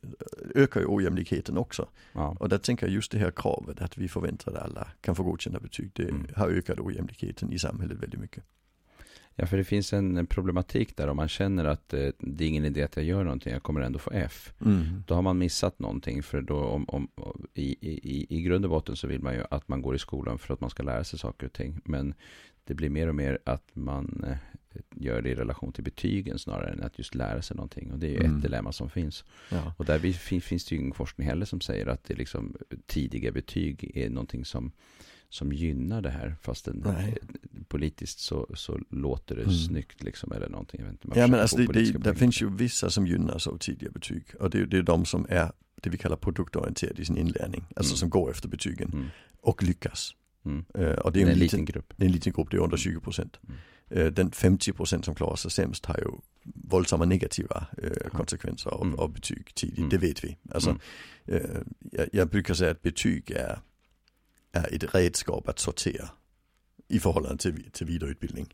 [0.56, 1.88] ökar ju ojämlikheten också.
[2.13, 2.36] ja.
[2.39, 5.23] Och där tänker jag just det här kravet att vi förväntar att alla kan få
[5.23, 6.28] godkända betyg, det Mm.
[6.36, 8.43] har ökat ojämlikheten i samhället väldigt mycket.
[9.39, 12.65] Ja, för det finns en problematik där om man känner att eh, det är ingen
[12.65, 14.54] idé att jag gör någonting, jag kommer ändå få F.
[14.65, 15.04] Mm.
[15.08, 17.08] Då har man missat någonting för då om, om,
[17.54, 20.39] i, i, i grund och botten så vill man ju att man går i skolan
[20.39, 21.82] för att man ska lära sig saker och ting.
[21.86, 22.13] Men
[22.63, 24.38] det blir mer och mer att man eh,
[24.95, 27.91] gör det i relation till betygen snarare än att just lära sig någonting.
[27.91, 28.36] Och det är ju Mm.
[28.36, 29.23] ett dilemma som finns.
[29.52, 29.73] Ja.
[29.78, 30.00] Och där
[30.39, 34.45] finns det ju ingen forskning heller som säger att det liksom tidiga betyg är någonting
[34.45, 34.71] som,
[35.30, 36.36] som gynnar det här.
[36.42, 36.84] Fast den,
[37.68, 39.54] politiskt så, så låter det Mm.
[39.56, 40.80] snyggt liksom eller någonting.
[40.80, 43.58] Jag vet inte, Ja men alltså det, det, det finns ju vissa som gynnas av
[43.58, 44.24] tidiga betyg.
[44.40, 47.66] Och det, är- det är de som är det vi kallar produktorienterade i sin inlärning.
[47.76, 47.98] Alltså Mm.
[47.98, 49.06] som går efter betygen Mm.
[49.42, 50.16] och lyckas.
[50.46, 50.66] Mm.
[50.74, 51.94] Eh, och Det det är är, en en liten liten, grupp.
[51.98, 53.40] det är en liten grupp, det är under 20%.
[53.48, 53.58] Mm.
[53.90, 56.08] Eh, den 50% som klarar sig sämst har ju
[56.44, 59.00] våldsamma negativa eh, konsekvenser av, Mm.
[59.00, 59.90] av betyg tidigt, Mm.
[59.90, 60.38] det vet vi.
[60.52, 60.82] Alltså, Mm.
[61.26, 61.62] eh,
[61.92, 63.60] jag, jag brukar säga att betyg är,
[64.58, 66.10] är ett redskap att sortera
[66.88, 68.54] i förhållande till, till vidareutbildning.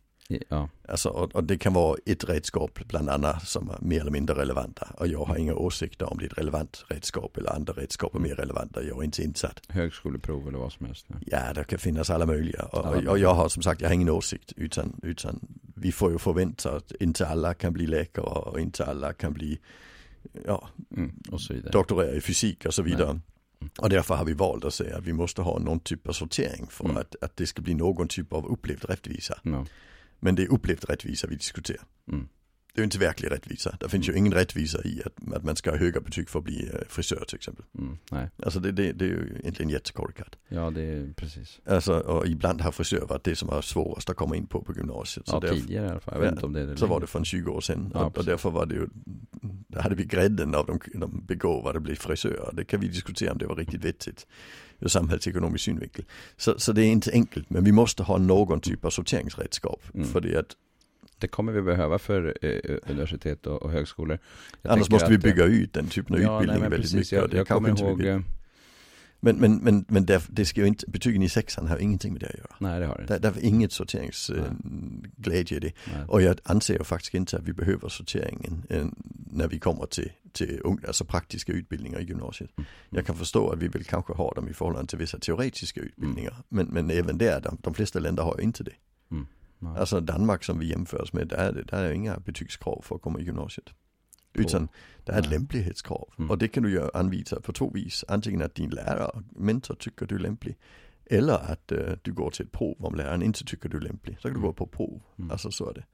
[0.49, 4.11] Ja, Alltså, och, och det kan vara ett redskap bland annat som är mer eller
[4.11, 4.87] mindre relevanta.
[4.97, 8.19] Och jag har inga åsikter om det är ett relevant redskap eller andra redskap är
[8.19, 8.83] mer relevanta.
[8.83, 9.61] Jag är inte insatt.
[9.69, 11.05] högskoleprov eller vad som helst.
[11.09, 11.15] Ja.
[11.25, 12.63] Ja, det kan finnas alla möjliga.
[12.63, 14.53] Och, Alla och, jag har som sagt, jag har ingen åsikt.
[14.55, 15.39] Utan, utan
[15.75, 19.59] vi får ju förvänta att inte alla kan bli läkare och inte alla kan bli
[20.45, 21.13] ja, Mm.
[21.31, 21.71] Och så vidare.
[21.71, 23.09] doktorera i fysik och så vidare.
[23.09, 23.21] Mm.
[23.77, 26.67] Och därför har vi valt att säga att vi måste ha någon typ av sortering
[26.69, 26.97] för Mm.
[26.97, 29.39] att, att det ska bli någon typ av upplevd rättvisa.
[29.43, 29.65] Ja.
[30.19, 31.83] Men det är upplevd rättvisa vi diskuterar.
[32.11, 32.27] Mm.
[32.75, 33.77] Det är ju inte verklig rättvisa.
[33.79, 36.45] Det finns ju ingen rättvisa i att, att man ska ha höga betyg för att
[36.45, 37.65] bli eh, frisör till exempel.
[37.77, 37.97] Mm.
[38.11, 40.35] Nej, Alltså det, det, det är ju egentligen jättekorkat.
[40.47, 41.59] ja det är precis.
[41.65, 44.73] Alltså, och ibland har frisör varit det som var svårast att komma in på på
[44.73, 45.27] gymnasiet.
[45.27, 46.13] Så, Ja, därför, tidigare i alla fall.
[46.13, 47.91] Jag vet Ja, inte om det är det så var det för 20 år sedan.
[47.93, 48.87] Ja, och, och därför var det ju,
[49.67, 52.49] där hade vi grädden av de, de begåvade bli frisörer.
[52.53, 54.27] Det kan vi diskutera om det var riktigt vettigt
[54.79, 56.05] ur samhällsekonomisk synvinkel.
[56.37, 59.81] Så, så det är inte enkelt, men vi måste ha någon typ av sorteringsredskap.
[59.93, 60.07] Mm.
[60.07, 60.55] För det att
[61.23, 64.19] Det kommer vi behöva för eh, universitet och, och högskolor.
[64.61, 66.91] Jag annars måste vi att, eh, bygga ut den typen av ja, utbildning nej, väldigt
[66.91, 67.11] precis.
[67.11, 67.11] mycket.
[67.11, 68.19] Jag, det jag kommer vi ihåg, eh,
[69.19, 72.21] Men, men, men, men det, det ska ju inte, betygen i sexan har ingenting med
[72.21, 72.55] det att göra.
[72.59, 73.19] nej det har det inte.
[73.19, 75.71] Där, där är inget sorteringsglädje i det.
[75.93, 76.05] Nej.
[76.07, 78.85] Och jag anser faktiskt inte att vi behöver sorteringen eh,
[79.31, 82.49] när vi kommer till, till alltså praktiska utbildningar i gymnasiet.
[82.57, 82.67] Mm.
[82.89, 86.35] Jag kan förstå att vi vill kanske ha dem i förhållande till vissa teoretiska utbildningar.
[86.49, 88.75] Men, men även där, de, de flesta länder har ju inte det.
[89.63, 89.77] Ja.
[89.79, 93.01] Alltså Danmark som vi jämförs med, där är det där är inga betygskrav för att
[93.01, 93.69] komma i gymnasiet.
[94.33, 94.67] Utan
[95.05, 95.31] det är ett Nej.
[95.39, 96.09] lämplighetskrav.
[96.17, 96.31] Mm.
[96.31, 98.05] Och det kan du anvisa på två vis.
[98.07, 100.57] Antingen att din lärare, mentor tycker du är lämplig.
[101.05, 104.15] Eller att eh, du går till ett prov om läraren inte tycker du är lämplig.
[104.15, 104.47] Så kan du Mm.
[104.47, 105.01] gå på prov.
[105.17, 105.31] Mm.
[105.31, 105.85] Alltså så är det.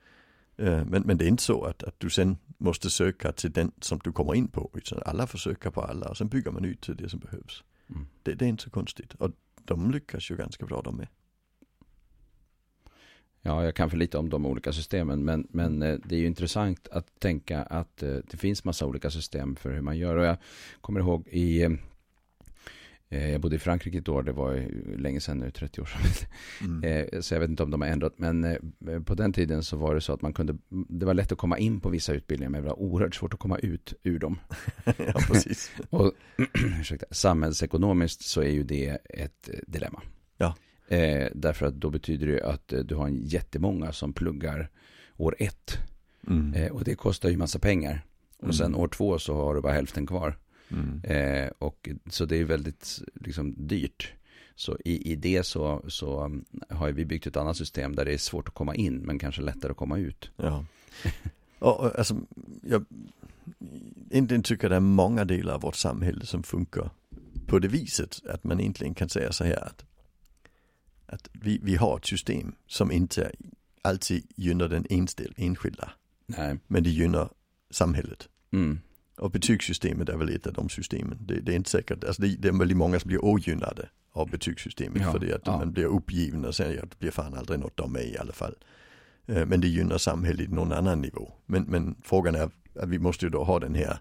[0.65, 3.71] Eh, men, men det är inte så att, att du sen måste söka till den
[3.81, 4.69] som du kommer in på.
[4.73, 7.63] Utan alla får söka på alla och sen bygger man ut till det som behövs.
[7.89, 8.07] Mm.
[8.23, 9.13] Det, det är inte så konstigt.
[9.13, 9.31] Och
[9.65, 11.07] de lyckas ju ganska bra de med.
[13.41, 16.25] Ja, jag kan för lite om de olika systemen, men, men eh, det är ju
[16.25, 20.15] intressant att tänka att eh, det finns massa olika system för hur man gör.
[20.15, 20.37] Och jag
[20.81, 21.61] kommer ihåg i,
[23.09, 26.29] eh, jag bodde i Frankrike ett år, det var länge sedan nu, 30 år sedan.
[26.83, 27.07] Mm.
[27.21, 28.57] Så jag vet inte om de har ändrat, men
[29.05, 31.57] på den tiden så var det så att man kunde, det var lätt att komma
[31.57, 34.39] in på vissa utbildningar, men det var oerhört svårt att komma ut ur dem.
[34.85, 35.71] ja, precis.
[35.89, 36.13] Och
[36.79, 40.01] ursäkta, samhällsekonomiskt så är ju det ett dilemma.
[40.89, 44.69] Eh, därför att då betyder det ju att eh, du har en jättemånga som pluggar
[45.17, 45.77] år ett.
[46.27, 46.53] Mm.
[46.53, 48.05] Eh, och det kostar ju massa pengar.
[48.41, 48.79] Och sen Mm.
[48.79, 50.37] år två så har du bara hälften kvar.
[50.71, 51.01] Mm.
[51.03, 54.13] Eh, och så det är väldigt liksom, dyrt.
[54.55, 58.13] Så i, i det så, så um, har vi byggt ett annat system där det
[58.13, 60.31] är svårt att komma in men kanske lättare att komma ut.
[60.37, 60.65] Ja.
[61.59, 62.15] Och, alltså,
[62.63, 62.85] jag
[64.09, 66.89] egentligen tycker det är många delar av vårt samhälle som funkar
[67.47, 69.85] på det viset att man egentligen kan säga så här att,
[71.09, 73.31] att vi, vi har ett system som inte
[73.81, 74.85] alltid gynnar den
[75.37, 75.91] enskilda.
[76.25, 76.57] Nej.
[76.67, 77.29] Men det gynnar
[77.71, 78.29] samhället.
[78.51, 78.79] Mm.
[79.17, 81.17] Och betygssystemet är väl ett av de systemen.
[81.21, 84.29] Det, det är inte säkert, alltså det, det är väldigt många som blir ogynnade av
[84.29, 85.01] betygssystemet.
[85.01, 85.57] Ja, för det att ja.
[85.57, 88.33] man blir uppgiven och säger att det blir fan aldrig något av mig i alla
[88.33, 88.55] fall.
[89.25, 91.31] Eh, Men det gynnar samhället i någon annan nivå.
[91.45, 93.99] Men, men frågan är att vi måste ju då ha den här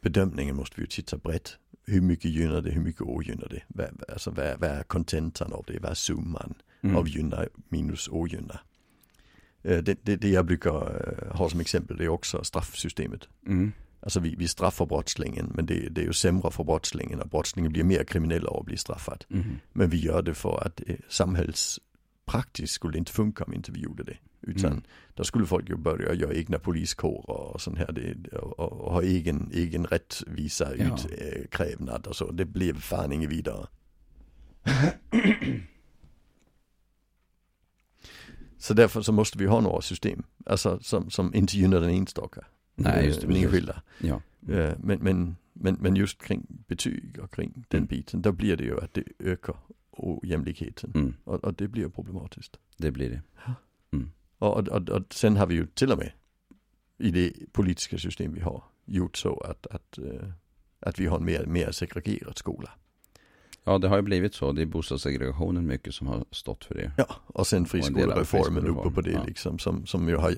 [0.00, 1.58] bedömningen måste vi ju titta brett.
[1.90, 3.62] Hur mycket gynnar det, hur mycket ogynnar det?
[3.68, 5.78] Vad, alltså vad, vad är kontentan av det?
[5.78, 6.96] Vad är summan Mm.
[6.96, 8.60] av gynna minus ogynna?
[9.62, 13.28] Eh, Det, det, det jag brukar eh, ha som exempel det är också straffsystemet.
[13.46, 13.72] Mm.
[14.02, 17.72] Alltså vi, vi straffar brottslingen men det, det är ju sämre för brottslingen och brottslingen
[17.72, 19.24] blir mer kriminell av att bli straffad.
[19.30, 19.44] Mm.
[19.72, 20.96] Men vi gör det för att eh,
[22.30, 24.16] samhällspraktiskt skulle det inte funka om inte vi gjorde det.
[24.42, 24.82] Utan Mm.
[25.14, 27.92] då skulle folk ju börja göra egna poliskårer och sånt här.
[27.92, 30.98] Det, och, och, ha egen, egen rättvisa Ja.
[31.36, 32.30] utkrävnad och så.
[32.30, 33.66] Det blev fan inget vidare.
[38.58, 40.22] Så därför så måste vi ha några system.
[40.46, 42.44] Alltså som, som inte gynnar den enstaka.
[42.74, 43.44] Nej, eh, just det, Den precis.
[43.46, 43.82] enskilda.
[43.98, 44.22] Ja.
[44.54, 47.86] Eh, Men, men, men, men just kring betyg och kring den Mm.
[47.86, 49.56] biten, då blir det ju att det ökar
[50.00, 50.92] ojämlikheten.
[50.94, 51.14] Mm.
[51.24, 52.58] Och, och det blir problematiskt.
[52.76, 53.22] Det blir det.
[54.40, 56.12] Och, och, och, och sen har vi ju till och med
[56.98, 60.28] i det politiska system vi har gjort så att, att, eh,
[60.80, 62.70] att vi har en mer, mer segregerad skola.
[63.64, 64.52] Ja, det har ju blivit så.
[64.52, 66.92] Det är bostadssegregationen mycket som har stått för det.
[66.96, 69.24] Ja, och sen friskolereformen uppe på det ja.
[69.24, 70.34] liksom som, som ju har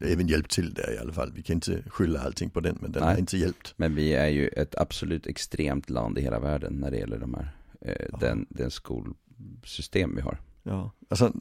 [0.00, 1.32] även hjälpt till där i alla fall.
[1.34, 3.12] Vi kan inte skylla allting på den men den Nej.
[3.12, 3.74] har inte hjälpt.
[3.76, 7.34] Men vi är ju ett absolut extremt land i hela världen när det gäller de
[7.34, 7.48] här,
[7.80, 10.38] eh, den, den skolsystem vi har.
[10.62, 11.32] Ja, alltså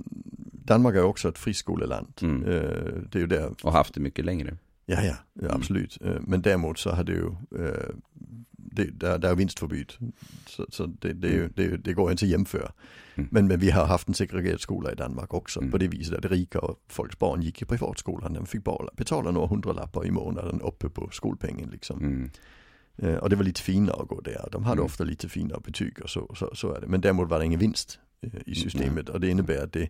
[0.68, 2.14] Danmark är också ett friskoleland.
[2.22, 2.44] Mm.
[2.44, 4.58] Eh, det är ju där Och haft det mycket längre.
[4.86, 5.98] Ja, ja, ja absolut.
[6.02, 7.28] Eh, Men däremot så har det ju,
[7.66, 7.90] eh,
[8.52, 9.94] det, där, där är vinstförbud.
[10.46, 12.72] Så, så det, det, är ju, det, det går inte att jämföra.
[13.16, 13.30] Mm.
[13.32, 15.60] Men, men vi har haft en segregerad skola i Danmark också.
[15.60, 15.72] Mm.
[15.72, 18.34] På det viset att rika folks barn gick i privatskolan.
[18.34, 22.30] De fick betala några hundralappar i månaden uppe på skolpengen liksom.
[22.98, 23.14] Mm.
[23.14, 24.50] Eh, Och det var lite finare att gå där.
[24.52, 24.86] De hade Mm.
[24.86, 26.88] ofta lite finare betyg och så, så, så är det.
[26.88, 29.10] Men däremot var det ingen vinst eh, i systemet.
[29.10, 29.90] Och det innebär att det,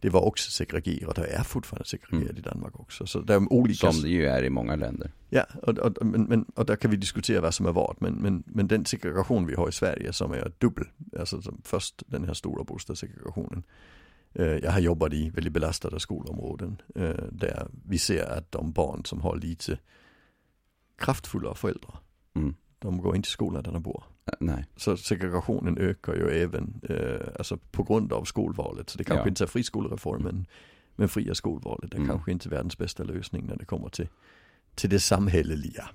[0.00, 2.36] det var också segregerat och är fortfarande segregerat Mm.
[2.36, 3.06] i Danmark också.
[3.06, 5.12] Så det är olika Som det ju är i många länder.
[5.30, 7.96] Ja, och, och, men, men, och där kan vi diskutera vad som är vad.
[8.00, 10.84] Men, men, men den segregation vi har i Sverige som är dubbel.
[11.18, 13.62] Alltså som först den här stora bostadssegregationen.
[14.34, 16.80] Eh, Jag har jobbat i väldigt belastade skolområden.
[17.30, 19.78] Där vi ser att de barn som har lite
[20.98, 21.98] kraftfulla föräldrar.
[22.36, 22.54] Mm.
[22.78, 24.04] De går inte i skolan där de bor.
[24.40, 24.64] Nej.
[24.76, 28.90] Så segregationen ökar ju även eh, alltså på grund av skolvalet.
[28.90, 29.28] Så det kanske Ja.
[29.28, 30.46] inte är friskolereformen.
[30.96, 32.08] Men fria skolvalet är Mm.
[32.08, 34.08] kanske inte världens bästa lösning när det kommer till,
[34.74, 35.88] till det samhälleliga.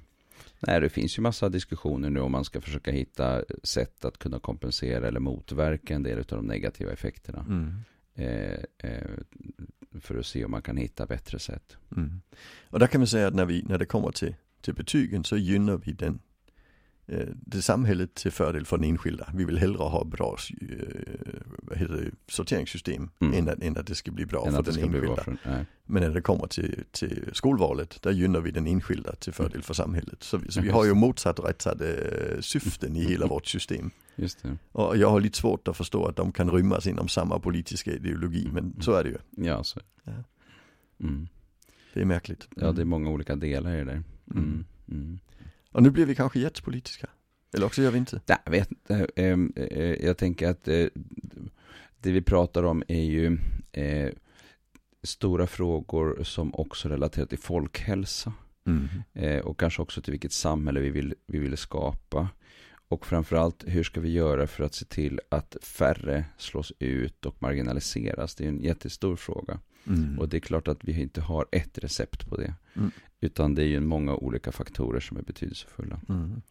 [0.59, 4.39] Nej, det finns ju massa diskussioner nu om man ska försöka hitta sätt att kunna
[4.39, 7.45] kompensera eller motverka en del av de negativa effekterna.
[7.49, 7.75] Mm.
[8.15, 8.59] Eh,
[8.91, 9.09] eh,
[10.01, 11.77] för att se om man kan hitta bättre sätt.
[11.95, 12.21] Mm.
[12.69, 15.37] Och där kan man säga att när, vi, när det kommer till, till betygen så
[15.37, 16.19] gynnar vi den,
[17.45, 19.29] det samhället till fördel för den enskilda.
[19.33, 23.33] Vi vill hellre ha bra eh, det, sorteringssystem Mm.
[23.39, 25.23] än, att, än att det ska bli bra Än för den enskilda.
[25.45, 25.65] Nej.
[25.85, 29.73] Men när det kommer till, till skolvalet, där gynnar vi den enskilda till fördel för
[29.73, 30.23] samhället.
[30.23, 31.87] Så, vi- så vi har ju motsatt rättade
[32.41, 33.91] syften i hela vårt system.
[34.71, 38.49] Och jag har lite svårt att förstå att de kan rymmas inom samma politiska ideologi,
[38.53, 39.45] men så är det ju.
[39.47, 39.79] Ja, så.
[40.03, 40.13] Ja.
[40.99, 41.27] Mm.
[41.93, 42.47] Det är märkligt.
[42.55, 44.03] Ja, det är många olika delar i det där.
[45.71, 47.07] Och nu blir vi kanske jättepolitiska.
[47.53, 48.21] Eller också gör vi inte.
[48.25, 49.07] Nej, jag vet inte.
[49.15, 50.85] Ehm, eh, Jag tänker att eh,
[51.99, 53.37] det vi pratar om är ju
[53.71, 54.09] eh,
[55.03, 58.33] stora frågor som också relaterar till folkhälsa.
[58.65, 59.41] Mm.
[59.43, 62.29] Och kanske också till vilket samhälle vi vill, vi vill skapa.
[62.87, 67.35] Och framförallt, hur ska vi göra för att se till att färre slås ut och
[67.41, 68.35] marginaliseras?
[68.35, 69.59] Det är en jättestor fråga.
[69.87, 70.19] Mm.
[70.19, 72.53] Och det är klart att vi inte har ett recept på det.
[72.73, 72.91] Mm.
[73.21, 76.01] Utan det är ju många olika faktorer som är betydelsefulla.
[76.09, 76.41] Mm.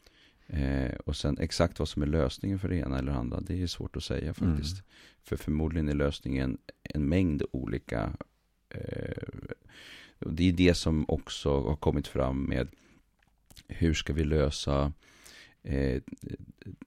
[0.47, 3.67] Eh, och sen exakt vad som är lösningen för det ena eller andra, det är
[3.67, 4.75] svårt att säga faktiskt.
[4.75, 4.85] Mm.
[5.23, 8.13] För förmodligen är lösningen en mängd olika
[8.69, 9.29] eh,
[10.21, 12.69] det är det som också har kommit fram med
[13.69, 14.93] hur ska vi lösa
[15.63, 16.03] eh,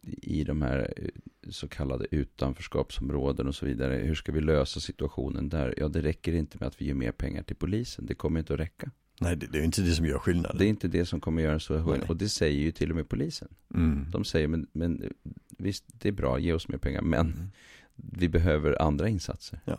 [0.01, 1.09] i de här eh,
[1.49, 3.95] så kallade utanförskapsområden och så vidare.
[3.95, 5.73] Hur ska vi lösa situationen där?
[5.77, 8.05] Ja, det räcker inte med att vi ger mer pengar till polisen.
[8.05, 8.91] Det kommer inte att räcka.
[9.21, 10.57] Nej, det, det är inte det som gör skillnaden.
[10.57, 11.77] Det är inte det som kommer göra så.
[11.83, 11.99] Nej.
[12.07, 13.47] Och det säger ju till och med polisen.
[13.75, 14.05] Mm.
[14.11, 15.13] De säger, men, men
[15.57, 17.47] visst, det är bra, ge oss mer pengar, men Mm.
[17.95, 19.59] vi behöver andra insatser.
[19.65, 19.77] Ja.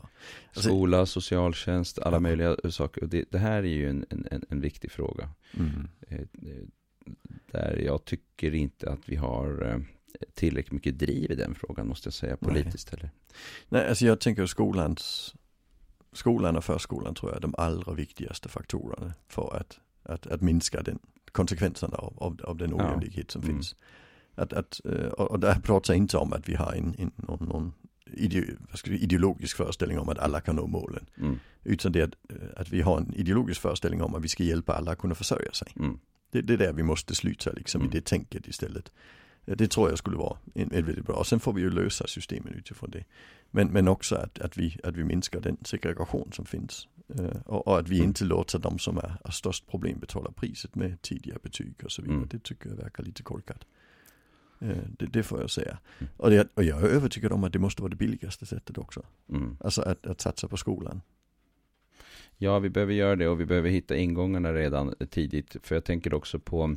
[0.49, 2.21] Alltså- Skola, socialtjänst, alla Ja.
[2.21, 3.03] möjliga saker.
[3.03, 5.29] Och det, det här är ju en, en, en viktig fråga.
[5.57, 5.89] Mm.
[6.09, 6.27] Eh, eh,
[7.53, 9.79] Där jag tycker inte att vi har, eh,
[10.35, 13.11] tillräckligt mycket driv i den frågan måste jag säga politiskt heller.
[13.69, 15.35] Nej, alltså jag tänker skolans,
[16.15, 20.83] skolan och förskolan tror jag är de allra viktigaste faktorerna för att, att, att minska
[20.83, 20.99] den
[21.33, 23.55] konsekvenserna av, av, av den ojämlikhet som Mm.
[23.55, 23.77] finns.
[24.35, 27.49] Att, att, eh, och där pratar jag inte om att vi har en, en, någon,
[27.49, 27.73] någon
[28.07, 28.47] ide,
[28.87, 31.07] ideologisk föreställning om att alla kan nå målen.
[31.17, 31.39] Mm.
[31.65, 34.73] Utan det att, eh, att vi har en ideologisk föreställning om att vi ska hjälpa
[34.73, 35.69] alla att kunna försörja sig.
[35.77, 35.99] Mm.
[36.31, 37.93] Det, det är där vi måste sluta liksom Mm.
[37.93, 38.93] i det tänket istället.
[39.45, 41.17] Det tror jag skulle vara en, en väldigt bra.
[41.17, 43.05] Och sen får vi ju lösa systemen utifrån det.
[43.51, 46.89] Men, men också att, att, vi, att vi minskar den segregation som finns.
[47.45, 51.03] Och, och att vi inte låter de som är, är störst problem betala priset med
[51.03, 52.17] tidiga betyg och så vidare.
[52.17, 52.29] Mm.
[52.29, 53.65] Det tycker jag verkar lite korkat.
[54.61, 55.79] Eh, det, det får jag säga.
[56.17, 59.03] Och, det, och jag är övertygad om att det måste vara det billigaste sättet också.
[59.29, 59.57] Mm.
[59.61, 61.01] Alltså att, att satsa på skolan.
[62.37, 65.57] Ja, vi behöver göra det och vi behöver hitta ingångarna redan tidigt.
[65.63, 66.77] För jag tänker också på,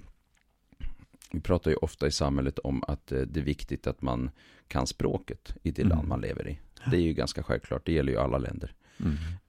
[1.31, 4.29] vi pratar ju ofta i samhället om att eh, det är viktigt att man
[4.67, 5.95] kan språket i det Mm.
[5.97, 6.59] land man lever i.
[6.91, 8.73] Det är ju ganska självklart, det gäller ju alla länder.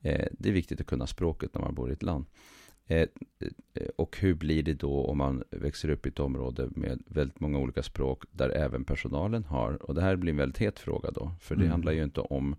[0.01, 2.25] Eh, det är viktigt att kunna språket när man bor i ett land.
[2.87, 3.09] Eh,
[3.97, 7.59] och hur blir det då om man växer upp i ett område med väldigt många
[7.59, 11.33] olika språk där även personalen har, och det här blir en väldigt het fråga då,
[11.41, 11.71] för det Mm.
[11.71, 12.57] handlar ju inte om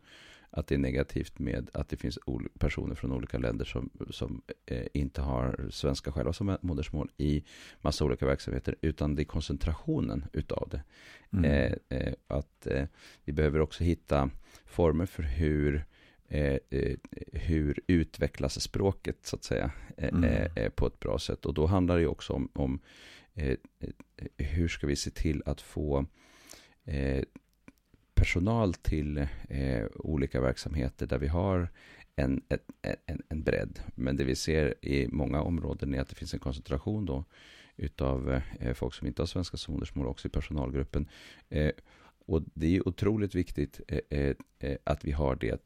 [0.51, 2.19] att det är negativt med att det finns
[2.59, 7.43] personer från olika länder som, som eh, inte har svenska själva som modersmål i
[7.81, 10.83] massa olika verksamheter, utan det är koncentrationen utav det.
[11.33, 11.45] Mm.
[11.45, 12.85] Eh, eh, att eh,
[13.23, 14.29] vi behöver också hitta
[14.65, 15.85] former för hur
[16.27, 16.97] eh, eh,
[17.33, 20.71] hur utvecklas språket så att säga Mm.
[20.75, 21.45] på ett bra sätt.
[21.45, 22.79] Och då handlar det också om, om
[24.37, 26.05] hur ska vi se till att få
[28.19, 29.17] personal till
[29.49, 31.69] eh, olika verksamheter där vi har
[32.15, 32.41] en,
[33.05, 33.79] en, en bredd.
[33.95, 37.25] Men det vi ser i många områden är att det finns en koncentration då
[37.75, 41.07] utav eh, folk som inte har svenska som modersmål också i personalgruppen.
[41.49, 41.71] Eh,
[42.25, 45.61] och det är otroligt viktigt eh, eh, eh, att vi har det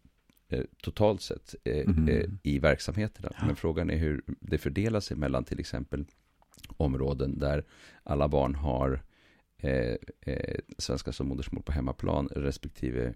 [0.81, 1.85] totalt sett eh,
[2.43, 3.29] i verksamheterna.
[3.33, 3.45] Ja.
[3.45, 6.05] Men frågan är hur det fördelar sig mellan till exempel
[6.77, 7.63] områden där
[8.03, 9.01] alla barn har
[9.63, 13.13] eh, eh, svenska som modersmål på hemmaplan respektive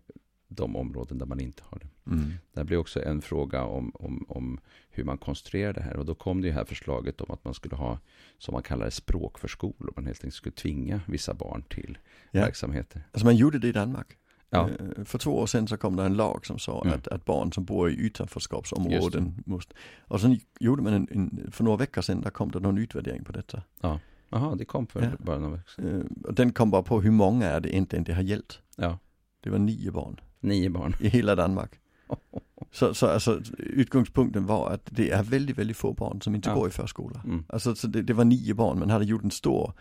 [0.50, 2.12] de områden där man inte har det.
[2.12, 2.34] Mm.
[2.54, 5.96] Det blir också en fråga om, om, om hur man konstruerar det här.
[5.98, 8.00] Och då kom det ju här förslaget om att man skulle ha,
[8.38, 9.94] som man kallar det, språkförskolor.
[9.96, 11.98] Man helt enkelt skulle tvinga vissa barn till
[12.32, 12.42] Ja.
[12.42, 13.04] verksamheter.
[13.12, 14.18] Alltså man gjorde det i Danmark.
[14.50, 14.70] Ja.
[14.70, 16.94] Eh, För två år sedan så kom det en lag som sa Mm.
[16.94, 21.64] att, att barn som bor i utanförskapsområden måste, och sen gjorde man en, en, för
[21.64, 23.62] några veckor sedan, där kom det någon utvärdering på detta.
[24.30, 25.08] Jaha, det kom för Ja.
[25.20, 26.08] bara några veckor sedan.
[26.28, 28.60] Eh, den kom bara på hur många är det egentligen det har gällt.
[28.78, 29.00] Ja,
[29.44, 30.94] Det var nio barn nio barn.
[31.00, 31.72] i hela Danmark.
[32.72, 36.56] Så, så alltså utgångspunkten var att det är väldigt, väldigt få barn som inte Ja.
[36.56, 37.22] går i förskola.
[37.26, 37.44] Mm.
[37.50, 39.74] Alltså så det, det var nio barn, man hade gjort en stor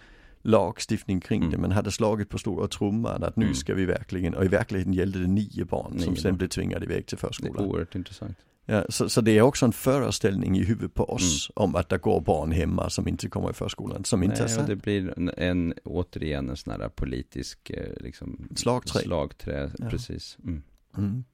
[0.42, 1.50] lagstiftning kring Mm.
[1.52, 1.58] det.
[1.58, 3.54] Man hade slagit på stora trumman att nu Mm.
[3.54, 6.38] ska vi verkligen, och i verkligheten gällde det nio barn Nio som sen barn.
[6.38, 7.64] blev tvingade iväg till Det är förskolan.
[7.66, 8.36] oerhört intressant.
[8.68, 11.64] Ja, så, så det är också en föreställning i huvudet på oss Mm.
[11.64, 14.44] om att det går barn hemma som inte kommer i förskolan, som inte är Nej,
[14.44, 14.68] och sant.
[14.68, 19.00] det blir en, en, återigen en sån här politisk eh, liksom, Slagträ.
[19.00, 19.70] slagträ.
[19.78, 19.88] Ja.
[19.90, 20.38] Precis.
[20.44, 20.62] Mm.
[20.98, 21.24] Mm.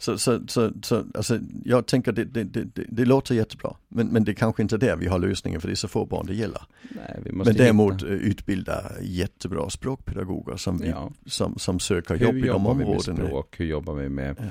[0.00, 4.24] Så, så, så, så alltså, jag tänker det, det, det, det, låter jättebra, men, men
[4.24, 6.26] det är kanske inte är där vi har lösningen för det är så få barn
[6.26, 6.62] det gäller.
[6.90, 11.10] Nej, vi måste Men däremot hitta- eh, utbilda jättebra språkpedagoger som, vi, Ja.
[11.26, 13.26] som, som söker Hur jobb i de jobbar vi med områdena.
[13.28, 13.60] språk?
[13.60, 14.44] Hur jobbar vi med, Ja.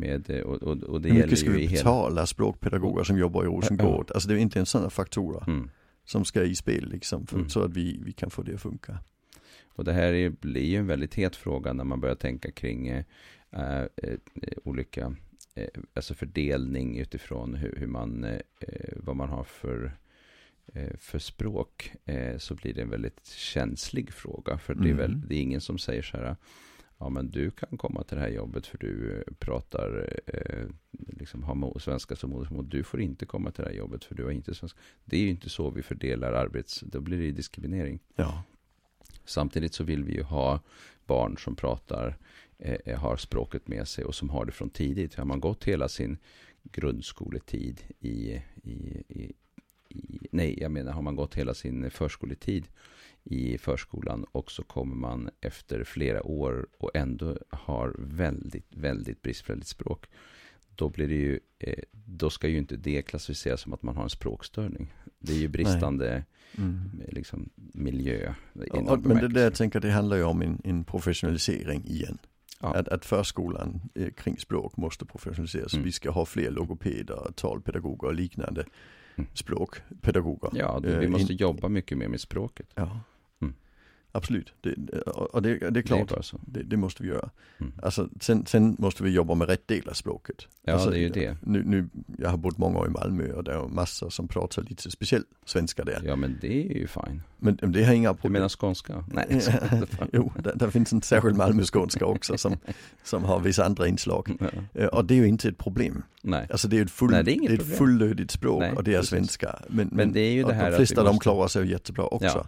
[0.00, 1.74] Med eh, och, och, och det Hur mycket ska vi i hela...
[1.82, 4.10] betala språkpedagoger som jobbar i Rosengård?
[4.14, 5.70] Alltså det är inte en sån faktorer Mm.
[6.04, 7.48] som ska i spel liksom, för, Mm.
[7.48, 8.98] så att vi, vi kan få det att funka.
[9.68, 12.88] Och det här är, blir ju en väldigt het fråga när man börjar tänka kring
[12.88, 13.04] eh,
[13.52, 14.18] eh, eh,
[14.64, 15.14] olika,
[15.54, 18.38] eh, alltså fördelning utifrån hur, hur man, eh,
[18.96, 19.92] vad man har för,
[20.98, 21.92] för språk.
[22.38, 24.58] Så blir det en väldigt känslig fråga.
[24.58, 25.24] För det är, väl, Mm.
[25.28, 26.36] det är ingen som säger så här,
[27.00, 31.42] ja men du kan komma till det här jobbet för du eh, pratar, eh, liksom
[31.42, 32.68] har svenska som modersmål.
[32.68, 34.78] Du får inte komma till det här jobbet för du har inte svenska.
[35.04, 37.98] Det är ju inte så vi fördelar arbets, då blir det ju diskriminering.
[38.16, 38.42] Ja.
[39.24, 40.60] Samtidigt så vill vi ju ha
[41.06, 42.16] barn som pratar,
[42.58, 45.14] eh, har språket med sig och som har det från tidigt.
[45.14, 46.18] Har man gått hela sin
[46.62, 49.32] grundskoletid i, i, i,
[49.88, 52.68] i, nej jag menar har man gått hela sin förskoletid
[53.24, 59.66] i förskolan och så kommer man efter flera år och ändå har väldigt, väldigt bristfälligt
[59.68, 60.06] språk.
[60.74, 64.02] Då blir det ju, eh, då ska ju inte det klassificeras som att man har
[64.02, 64.92] en språkstörning.
[65.18, 66.24] Det är ju bristande
[66.58, 66.80] Mm.
[67.08, 68.34] liksom, miljö.
[68.52, 72.18] Ja, men det där jag tänker det handlar ju om en, en professionalisering igen.
[72.60, 72.74] Ja.
[72.74, 75.72] Att, att förskolan eh, kring språk måste professionaliseras.
[75.74, 75.84] Mm.
[75.84, 78.64] Vi ska ha fler logopeder, talpedagoger och liknande
[79.16, 79.30] Mm.
[79.34, 80.50] språkpedagoger.
[80.54, 82.66] Ja, vi Eh, måste jobba mycket mer med språket.
[82.74, 83.00] Ja.
[84.12, 84.18] Mm.
[84.18, 84.52] absolut.
[84.60, 86.40] Det, och det, det är Det är klart, bara så.
[86.46, 87.30] det, det måste vi göra.
[87.60, 87.72] Mm.
[87.82, 90.36] Alltså, sen, sen måste vi jobba med rätt del av språket.
[90.64, 91.36] Ja, alltså, det är ju det.
[91.42, 91.88] Nu, nu,
[92.18, 95.26] jag har bott många år i Malmö och det är massor som pratar lite speciellt
[95.44, 96.02] svenska där.
[96.04, 97.22] Ja, men det är ju fine.
[97.42, 98.32] Men men det har inga Du problem.
[98.32, 99.04] menar skånska?
[99.12, 99.40] Nej,
[100.12, 102.56] jo, där, där finns en särskild Malmöskånska också som,
[103.04, 104.36] som har vissa andra inslag.
[104.40, 104.48] Ja.
[104.74, 106.02] Eh, Och det är ju inte ett problem.
[106.22, 107.76] Nej, Alltså det är ett, full, Nej, det är inget ett problem.
[107.78, 109.10] fullödigt språk Nej, och det är precis.
[109.10, 109.58] svenska.
[109.68, 112.04] Men, men det är ju det här de att flesta dem måste- klarar sig jättebra
[112.06, 112.38] också.
[112.38, 112.46] Eh,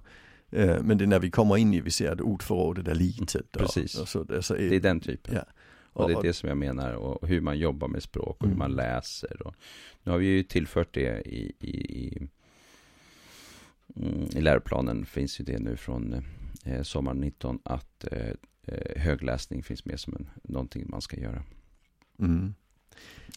[0.82, 3.56] Men det är när vi kommer in i, vi ser att ordförrådet är litet.
[3.56, 3.98] Och, Precis.
[3.98, 5.34] Och så, alltså, det är den typen.
[5.34, 5.44] Ja.
[5.94, 8.46] Och det är och- det som jag menar, och hur man jobbar med språk och
[8.46, 8.58] hur Mm.
[8.58, 9.46] man läser.
[9.46, 9.54] Och,
[10.02, 12.28] nu har vi ju tillfört det i, i, i,
[13.96, 16.24] mm, i läroplanen, finns ju det nu från
[16.64, 18.28] eh, sommaren 19, att eh,
[18.66, 21.42] eh, högläsning finns med som en, någonting man ska göra.
[22.18, 22.54] Mm.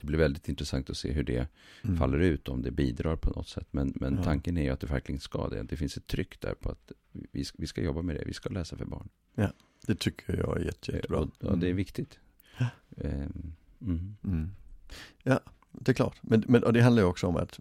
[0.06, 1.47] Det blir väldigt intressant att se hur det
[1.84, 1.97] Mm.
[1.97, 3.68] faller ut, om det bidrar på något sätt.
[3.72, 4.24] Men, men Ja.
[4.24, 5.64] tanken är ju att det verkligen ska det.
[5.64, 6.91] Det finns ett tryck där på att
[7.32, 9.10] vi, ska- vi ska jobba med det, vi ska läsa för barn.
[9.88, 11.20] Det tycker jag är jätte, Eh, jättebra.
[11.20, 11.76] Och, och det är Mm.
[11.78, 12.20] viktigt.
[12.60, 12.68] Ja.
[12.97, 14.16] Ehm, mm.
[14.24, 14.49] Mm.
[15.24, 15.39] Ja,
[15.72, 16.18] det är klart.
[16.22, 17.60] Men, men och det handlar ju också om att,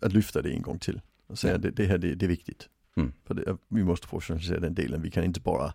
[0.00, 1.00] att lyfta det en gång till.
[1.26, 1.58] Och säga Ja.
[1.58, 2.68] det, det här det, det är viktigt.
[2.96, 3.12] Mm.
[3.24, 5.02] För det, vi måste professionalisera den delen.
[5.02, 5.72] Vi kan inte bara,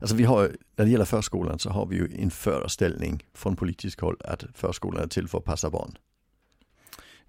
[0.00, 4.00] alltså vi har, när det gäller förskolan så har vi ju en föreställning från politiskt
[4.00, 5.92] håll att förskolan är till för att passa barn.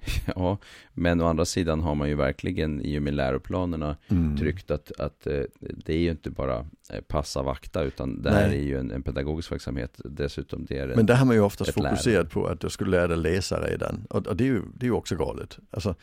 [0.35, 0.57] Ja,
[0.93, 4.37] men å andra sidan har man ju verkligen i och med läroplanerna Mm.
[4.37, 6.57] tryckt att, att eh, det är ju inte bara
[6.89, 8.57] eh, passa vakta utan det här Nej.
[8.59, 10.65] är ju en, en pedagogisk verksamhet dessutom.
[10.65, 12.29] Det är en, Men där har man ju oftast fokuserat lärande.
[12.29, 14.05] på att du skulle lära dig läsa redan.
[14.09, 15.59] Och, och det, är ju, det är ju också galet.
[15.71, 15.95] Alltså,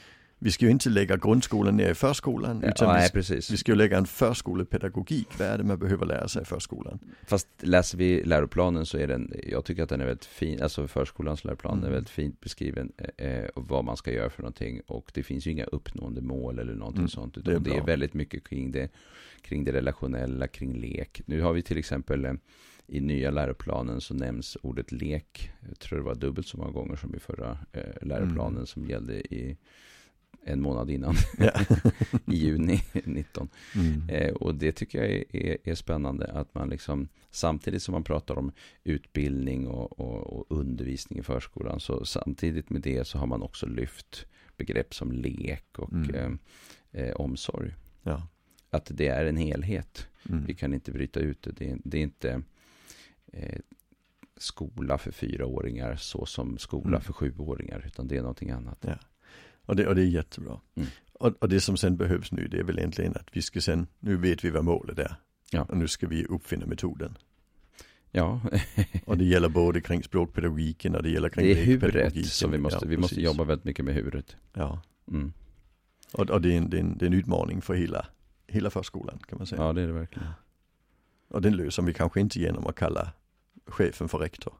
[0.42, 2.60] vi ska ju inte lägga grundskolan ner i förskolan.
[2.62, 3.50] ja, utan nej, vi, precis.
[3.50, 5.28] vi ska ju lägga en förskolepedagogik.
[5.38, 6.98] Vad är det man behöver lära sig i förskolan?
[7.26, 10.88] Fast läser vi läroplanen så är den, jag tycker att den är väldigt fin, alltså
[10.88, 11.88] förskolans läroplan Mm.
[11.88, 15.46] är väldigt fint beskriven eh, och vad man ska göra för någonting och det finns
[15.46, 18.48] ju inga uppnående mål eller någonting Mm, sånt det utan är det är, väldigt mycket
[18.48, 18.88] kring det,
[19.42, 21.22] kring det relationella, kring lek.
[21.26, 22.32] Nu har vi till exempel eh,
[22.86, 26.96] i nya läroplanen så nämns ordet lek, jag tror det var dubbelt så många gånger
[26.96, 28.66] som i förra eh, läroplanen Mm.
[28.66, 29.56] som gällde i
[30.44, 31.50] en månad innan, Ja.
[32.26, 33.48] i juni 19.
[33.74, 34.08] Mm.
[34.08, 38.04] Eh, och det tycker jag är, är, är spännande att man liksom samtidigt som man
[38.04, 38.52] pratar om
[38.84, 43.66] utbildning och, och, och undervisning i förskolan så samtidigt med det så har man också
[43.66, 44.26] lyft
[44.56, 46.38] begrepp som lek och Mm.
[46.92, 47.74] eh, eh, omsorg.
[48.02, 48.26] Ja.
[48.70, 50.06] Att det är en helhet.
[50.28, 50.44] Mm.
[50.46, 51.50] Vi kan inte bryta ut det.
[51.52, 52.42] Det är, det är inte
[53.32, 53.58] eh,
[54.36, 57.00] skola för fyraåringar så som skola Mm.
[57.00, 58.86] för sjuåringar utan det är någonting annat.
[59.66, 60.60] Och det, och det är jättebra.
[60.74, 60.88] Mm.
[61.12, 63.86] Och, och det som sen behövs nu det är väl egentligen att vi ska sen,
[63.98, 65.16] nu vet vi vad målet är.
[65.50, 65.62] Ja.
[65.62, 67.18] Och nu ska vi uppfinna metoden.
[68.10, 68.40] Ja,
[69.04, 72.58] Och det gäller både kring språkpedagogiken och det gäller kring det är huret som vi
[72.58, 73.24] måste, Ja, vi måste precis.
[73.24, 74.36] jobba väldigt mycket med huret.
[74.52, 74.82] Ja.
[75.08, 75.32] Mm.
[76.12, 78.06] Och, och det, är en, det, är en, det är en utmaning för hela,
[78.46, 79.62] hela förskolan kan man säga.
[79.62, 80.28] Ja, det är det verkligen.
[81.28, 83.12] Och den löser vi kanske inte genom att kalla
[83.66, 84.54] chefen för rektor.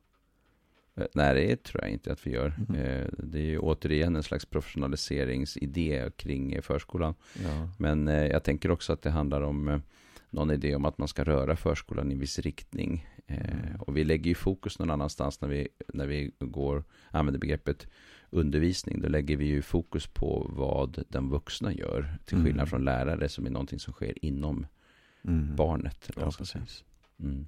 [1.01, 2.47] Eh, Nej, det tror jag inte att vi gör.
[2.69, 7.15] Eh, Det är ju återigen en slags professionaliseringsidé kring eh, förskolan.
[7.43, 7.69] Ja.
[7.79, 9.83] Men jag tänker också att det handlar om
[10.31, 13.07] någon idé om att man ska röra förskolan i en viss riktning.
[13.27, 13.81] Mm.
[13.81, 17.87] Och vi lägger ju fokus någon annanstans när vi, när vi går, använder begreppet
[18.31, 19.01] undervisning.
[19.01, 22.19] Då lägger vi ju fokus på vad den vuxna gör.
[22.25, 22.67] Till skillnad Mm.
[22.67, 24.67] från lärare som är någonting som sker inom
[25.25, 25.57] Mm.
[25.57, 26.09] barnet.
[26.11, 26.65] eller Ja, man ska säga.
[26.65, 26.85] precis.
[27.21, 27.47] Mm.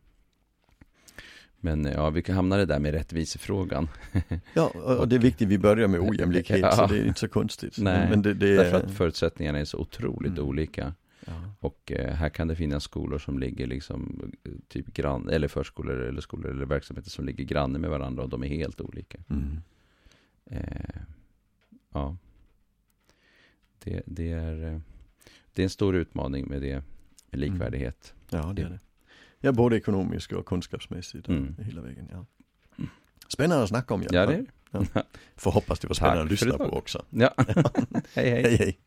[1.65, 3.89] Men eh, ja, vi kan hamna det där med rättvisefrågan.
[4.55, 6.73] Ja, och, det är viktigt, vi börjar med ojämlikhet Ja.
[6.73, 7.79] så det är inte så konstigt.
[7.79, 8.85] Nej, men, det, det Därför är...
[8.85, 10.45] att förutsättningarna är så otroligt Mm.
[10.45, 10.95] olika.
[11.27, 11.33] ja.
[11.61, 14.33] Och eh, här kan det finnas skolor som ligger liksom
[14.69, 18.43] typ grann, eller förskolor eller skolor eller verksamheter som ligger granne med varandra och de
[18.45, 19.19] är helt olika.
[19.31, 19.59] Mm.
[20.47, 21.01] Eh,
[21.93, 22.17] ja.
[23.85, 24.79] Det, det, är, eh,
[25.53, 26.83] det är en stor utmaning med det,
[27.31, 28.15] med likvärdighet.
[28.31, 28.79] Ja, det är det.
[29.45, 31.57] Ja, både ekonomiskt och kunskapsmässigt Mm.
[31.59, 32.09] hela vägen.
[32.13, 32.27] Ja.
[33.29, 34.47] Spännande att snacka om Ja, det är
[34.93, 35.05] det.
[35.37, 37.05] Får hoppas det var Tack spännande att lyssna på också.
[37.11, 37.35] Ja,
[38.15, 38.43] hej hej.
[38.43, 38.79] Hej hej.